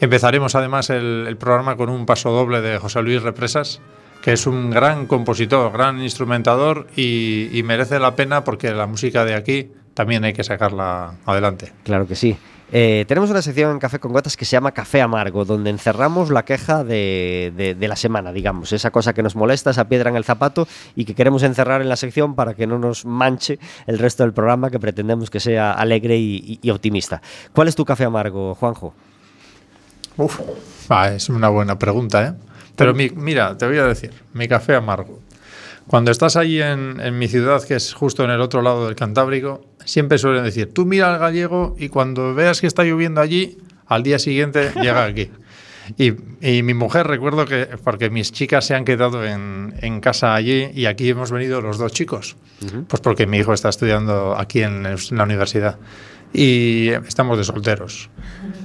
[0.00, 3.80] Empezaremos además el, el programa con un paso doble de José Luis Represas,
[4.22, 9.24] que es un gran compositor, gran instrumentador y, y merece la pena porque la música
[9.24, 11.72] de aquí también hay que sacarla adelante.
[11.84, 12.36] Claro que sí.
[12.72, 16.30] Eh, tenemos una sección en Café con Gotas que se llama Café Amargo, donde encerramos
[16.30, 20.08] la queja de, de- de la semana, digamos, esa cosa que nos molesta, esa piedra
[20.08, 23.58] en el zapato y que queremos encerrar en la sección para que no nos manche
[23.88, 27.20] el resto del programa que pretendemos que sea alegre y, y- y optimista.
[27.52, 28.94] ¿Cuál es tu café amargo, Juanjo?
[30.16, 30.38] Uf,
[30.90, 32.34] ah, es una buena pregunta, ¿eh?
[32.76, 35.20] Pero mi- mira, te voy a decir, mi café amargo.
[35.86, 38.94] Cuando estás ahí en, en mi ciudad, que es justo en el otro lado del
[38.94, 43.58] Cantábrico, siempre suelen decir, tú mira al gallego y cuando veas que está lloviendo allí,
[43.86, 45.30] al día siguiente llega aquí.
[45.98, 50.34] Y, y mi mujer, recuerdo que, porque mis chicas se han quedado en, en casa
[50.36, 52.36] allí y aquí hemos venido los dos chicos,
[52.86, 55.78] pues porque mi hijo está estudiando aquí en, en la universidad
[56.32, 58.10] y estamos de solteros.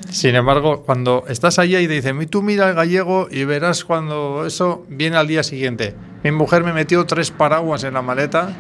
[0.10, 4.46] Sin embargo, cuando estás allí y te dicen, tú mira el gallego y verás cuando
[4.46, 5.96] eso viene al día siguiente.
[6.24, 8.56] Mi mujer me metió tres paraguas en la maleta,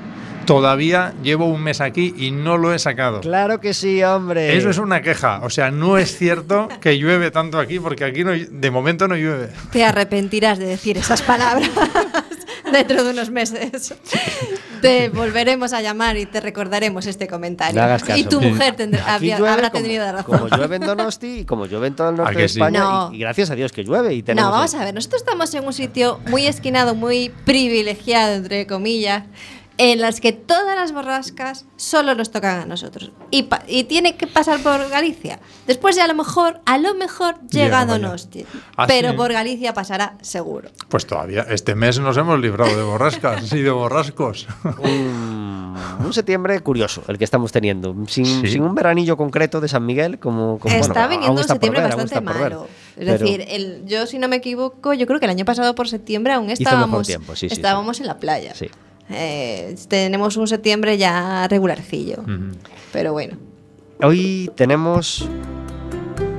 [0.45, 3.22] todavía llevo un mes aquí y no lo he sacado.
[3.22, 4.56] Claro que sí, hombre.
[4.58, 8.24] Eso es una queja, o sea, no es cierto que llueve tanto aquí porque aquí
[8.24, 9.49] no, de momento no llueve.
[9.72, 11.70] Te arrepentirás de decir esas palabras
[12.72, 13.93] dentro de unos meses.
[14.82, 17.80] te volveremos a llamar y te recordaremos este comentario.
[17.80, 18.20] No hagas caso.
[18.20, 20.38] Y tu mujer tendrá- Aquí habría- llueve habrá como- tenido razón.
[20.39, 22.59] Como llueve en Donosti y como llueve en todo el norte ¿A que de sí?
[22.59, 22.80] España.
[22.80, 23.11] No.
[23.11, 24.13] Y, y gracias a Dios que llueve.
[24.13, 27.30] Y tenemos No, vamos el- a ver, nosotros estamos en un sitio muy esquinado, muy
[27.45, 29.24] privilegiado, entre comillas,
[29.78, 33.11] en las que todas las borrascas solo nos tocan a nosotros.
[33.30, 35.39] Y, pa- y tiene que pasar por Galicia.
[35.67, 37.86] Después ya a lo mejor, a lo mejor llega a.
[37.86, 38.45] Donosti.
[38.78, 40.69] Ah, pero por Galicia pasará seguro.
[40.88, 44.47] Pues todavía, este mes nos hemos librado de borrascas y de borrascos.
[44.80, 47.93] un, un septiembre curioso el que estamos teniendo.
[48.07, 48.47] Sin, Sí.
[48.47, 50.57] sin un veranillo concreto de San Miguel, como.
[50.59, 52.23] como está bueno, viniendo un está septiembre ver, bastante ver.
[52.23, 52.67] malo.
[52.95, 55.76] Es Pero decir, el, yo si no me equivoco, yo creo que el año pasado
[55.76, 58.55] por septiembre aún estábamos, tiempo, sí, sí, estábamos en la playa.
[58.55, 58.69] Sí.
[59.10, 62.24] Eh, tenemos un septiembre ya regularcillo.
[62.91, 63.38] Pero bueno.
[64.01, 65.28] Hoy tenemos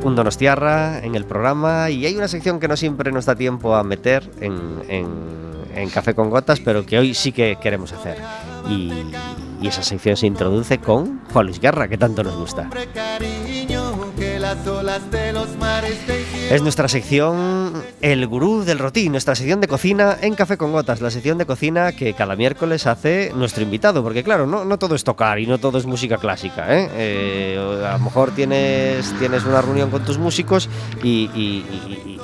[0.05, 3.75] un Donostiarra en el programa y hay una sección que no siempre nos da tiempo
[3.75, 4.59] a meter en,
[4.89, 8.17] en- en Café con Gotas, pero que hoy sí que queremos hacer.
[8.69, 8.91] Y,
[9.61, 12.69] y esa sección se introduce con Juan Luis Guerra, que tanto nos gusta.
[16.51, 21.01] Es nuestra sección El Gurú del Rotí, nuestra sección de cocina en Café con Gotas,
[21.01, 24.95] la sección de cocina que cada miércoles hace nuestro invitado, porque claro, no, no todo
[24.95, 26.67] es tocar y no todo es música clásica.
[26.79, 26.89] ¿eh?
[26.95, 30.69] Eh, a lo mejor tienes, tienes una reunión con tus músicos
[31.03, 31.65] y, y-
[32.07, 32.16] y-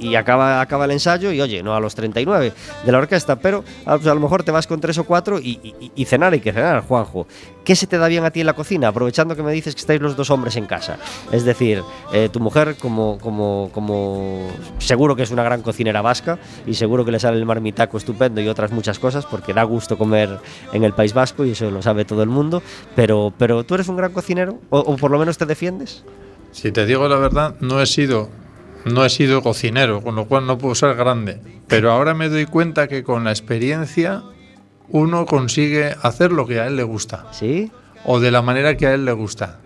[0.00, 2.52] y- acaba, acaba el ensayo y oye, no a los 39
[2.84, 5.38] de la orquesta, pero a, pues a lo mejor te vas con tres o cuatro
[5.38, 7.26] y, y- y cenar que cenar, Juanjo.
[7.64, 8.88] ¿Qué se te da bien a ti en la cocina?
[8.88, 10.98] Aprovechando que me dices que estáis los dos hombres en casa.
[11.30, 11.82] Es decir,
[12.12, 14.48] eh, tu mujer como, como, como
[14.78, 18.40] seguro que es una gran cocinera vasca y seguro que le sale el marmitaco estupendo
[18.40, 20.38] y otras muchas cosas porque da gusto comer
[20.72, 22.62] en el País Vasco y eso lo sabe todo el mundo.
[22.96, 26.04] Pero, pero tú eres un gran cocinero o por lo menos te defiendes.
[26.52, 28.28] Si te digo la verdad, no he sido
[28.84, 31.40] no he sido cocinero, con lo cual no puedo ser grande.
[31.66, 34.22] Pero ahora me doy cuenta que con la experiencia
[34.88, 37.70] uno consigue hacer lo que a él le gusta ¿Sí?
[38.04, 39.60] o de la manera que a él le gusta.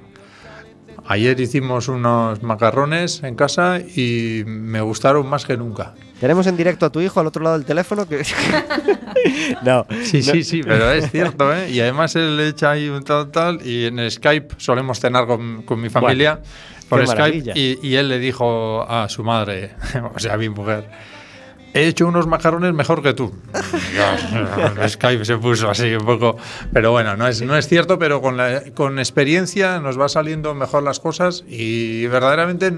[1.06, 5.94] Ayer hicimos unos macarrones en casa y me gustaron más que nunca.
[6.18, 8.24] Tenemos en directo a tu hijo al otro lado del teléfono que...
[9.62, 9.86] no.
[10.04, 10.32] Sí, no.
[10.32, 11.70] sí, sí, pero es cierto, ¿eh?
[11.70, 15.62] Y además él le echa ahí un tal, tal, y en Skype solemos cenar con,
[15.62, 16.40] con mi familia
[16.97, 19.74] por Skype, y, y él le dijo a su madre,
[20.14, 20.88] o sea, a mi mujer,
[21.74, 23.34] he hecho unos macarrones mejor que tú.
[24.88, 26.36] Skype se puso así un poco,
[26.72, 30.55] pero bueno, no es, no es cierto, pero con, la, con experiencia nos va saliendo
[30.55, 32.72] mejor las cosas y verdaderamente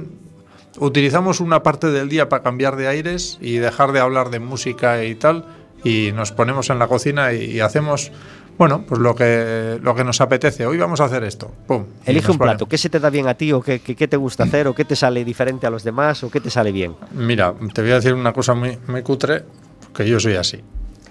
[0.78, 5.04] utilizamos una parte del día para cambiar de aires y dejar de hablar de música
[5.04, 5.44] y tal
[5.84, 8.10] y nos ponemos en la cocina y, y hacemos
[8.58, 12.30] bueno pues lo que lo que nos apetece hoy vamos a hacer esto Pum, Elige
[12.32, 12.66] un plato.
[12.66, 14.74] ¿Qué se te da bien a ti o qué, qué- qué te gusta hacer o
[14.74, 16.94] qué te sale diferente a los demás o qué te sale bien?
[17.12, 19.44] mira te voy a decir una cosa muy, muy cutre
[19.94, 20.60] que yo soy así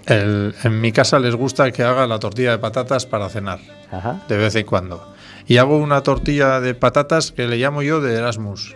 [0.06, 4.22] El- en mi casa les gusta que haga la tortilla de patatas para cenar Ajá.
[4.28, 5.06] de vez en cuando
[5.48, 8.74] y hago una tortilla de patatas que le llamo yo de Erasmus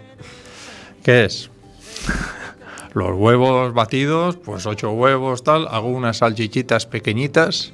[1.02, 1.50] ¿qué es?
[2.94, 7.72] los huevos batidos, pues ocho huevos, tal, hago unas salchichitas pequeñitas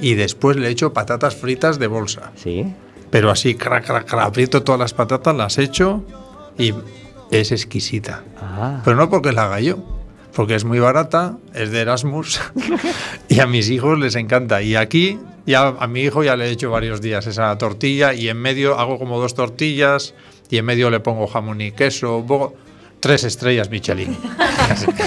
[0.00, 2.32] y después le echo patatas fritas de bolsa.
[2.36, 2.74] Sí.
[3.10, 6.04] Pero así, crac, crac, crac, aprieto todas las patatas, las echo
[6.58, 6.74] y
[7.30, 8.24] es exquisita.
[8.40, 8.80] Ah.
[8.84, 9.78] Pero no porque la haga yo,
[10.34, 12.40] porque es muy barata, es de Erasmus
[13.28, 14.62] y a mis hijos les encanta.
[14.62, 18.28] Y aquí ya a mi hijo ya le he hecho varios días esa tortilla y
[18.28, 20.14] en medio hago como dos tortillas
[20.50, 22.24] y en medio le pongo jamón y queso,
[23.00, 24.16] tres estrellas Michelin.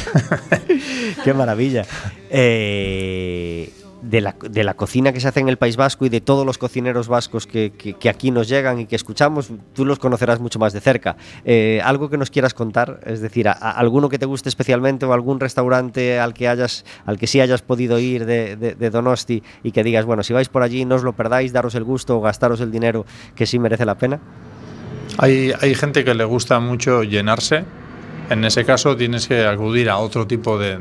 [1.23, 1.85] Qué maravilla.
[2.29, 3.71] Eh,
[4.01, 6.45] de, la, de la cocina que se hace en el País Vasco y de todos
[6.45, 10.57] los cocineros vascos que, que- aquí nos llegan y que escuchamos, tú los conocerás mucho
[10.59, 11.17] más de cerca.
[11.43, 15.05] Eh, algo que nos quieras contar, es decir, a- a- alguno que te guste especialmente
[15.05, 18.89] o algún restaurante al que hayas, al que sí hayas podido ir de, de- de
[18.89, 21.83] Donosti y que digas, bueno, si vais por allí no os lo perdáis, daros el
[21.83, 24.19] gusto o gastaros el dinero que sí merece la pena.
[25.17, 27.65] Hay, hay gente que le gusta mucho llenarse.
[28.29, 30.77] En ese caso tienes que acudir a otro tipo de,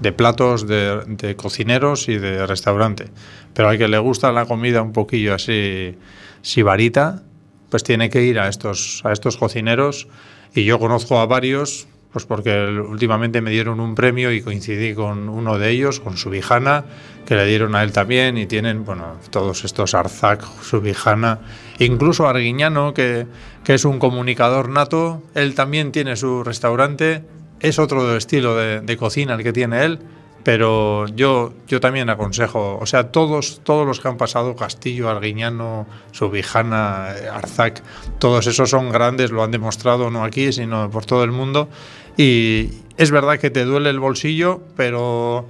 [0.00, 3.06] de- platos de, de cocineros y de restaurante.
[3.54, 5.96] Pero al que le gusta la comida un poquillo así
[6.42, 7.22] sibarita,
[7.68, 10.08] pues tiene que ir a estos, a estos cocineros.
[10.54, 15.28] Y yo conozco a varios, pues porque últimamente me dieron un premio y coincidí con
[15.28, 16.84] uno de ellos, con Subijana,
[17.26, 18.36] que le dieron a él también.
[18.38, 21.38] Y tienen, bueno, todos estos Arzac, Subijana,
[21.78, 23.26] incluso Arguiñano, que,
[23.62, 27.22] que es un comunicador nato, él también tiene su restaurante.
[27.60, 30.00] Es otro estilo de, de cocina el que tiene él,
[30.42, 35.86] pero yo, yo también aconsejo, o sea, todos, todos los que han pasado, Castillo, Arguiñano,
[36.12, 37.82] Subijana, eh, Arzac,
[38.18, 41.68] todos esos son grandes, lo han demostrado no aquí, sino por todo el mundo.
[42.16, 45.46] Y es verdad que te duele el bolsillo, pero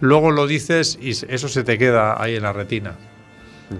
[0.00, 2.96] luego lo dices y eso se te queda ahí en la retina.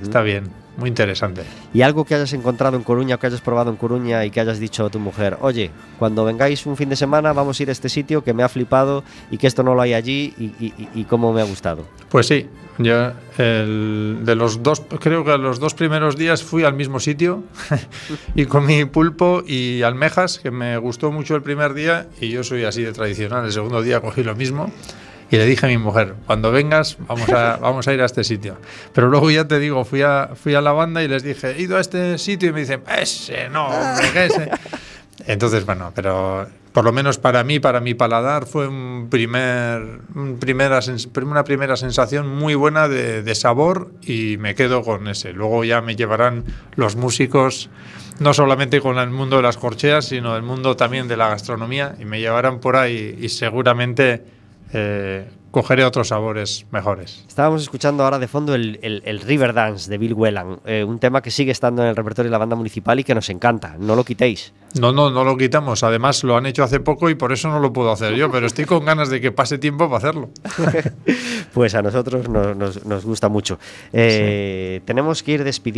[0.03, 1.43] Está bien, muy interesante.
[1.72, 4.41] ¿Y algo que hayas encontrado en Coruña o que hayas probado en Coruña y que
[4.41, 7.68] hayas dicho a tu mujer, oye, cuando vengáis un fin de semana vamos a ir
[7.70, 10.45] a este sitio que me ha flipado y que esto no lo hay allí y,
[10.64, 11.87] y, y cómo me ha gustado?
[12.09, 12.49] Pues sí,
[12.79, 17.45] yo el, de los dos, creo que los dos primeros días fui al mismo sitio
[18.35, 22.64] y comí pulpo y almejas, que me gustó mucho el primer día y yo soy
[22.64, 23.47] así de tradicional.
[23.47, 24.70] El segundo día cogí lo mismo
[25.31, 28.24] y le dije a mi mujer, cuando vengas vamos a, vamos a ir a este
[28.24, 28.57] sitio.
[28.93, 31.62] Pero luego ya te digo, fui a, fui a la banda y les dije, he
[31.62, 34.51] ido a este sitio y me dicen, ese no, hombre, que ese.
[35.27, 40.39] Entonces, bueno, pero por lo menos para mí, para mi paladar, fue un primer, un
[40.39, 40.81] primera,
[41.22, 45.33] una primera sensación muy buena de, de, sabor y me quedo con ese.
[45.33, 46.45] Luego ya me llevarán
[46.77, 47.70] los músicos,
[48.20, 51.97] no solamente con el mundo de las corcheas, sino el mundo también de la gastronomía
[51.99, 54.36] y me llevarán por ahí y seguramente
[54.79, 57.24] eh, cogeré otros sabores mejores.
[57.27, 60.99] Estábamos escuchando ahora de fondo el, el, el River Dance de Bill Whelan, eh, un
[60.99, 63.77] tema que sigue estando en el repertorio de la banda municipal y que nos encanta.
[63.79, 64.53] No lo quitéis.
[64.79, 65.83] No, no, no lo quitamos.
[65.83, 68.47] Además, lo han hecho hace poco y por eso no lo puedo hacer yo, pero
[68.47, 70.29] estoy con ganas de que pase tiempo para hacerlo.
[71.55, 73.59] pues a nosotros nos, nos, nos gusta mucho.
[73.95, 74.85] Eh, sí.
[74.85, 75.66] Tenemos que ir despidiendo.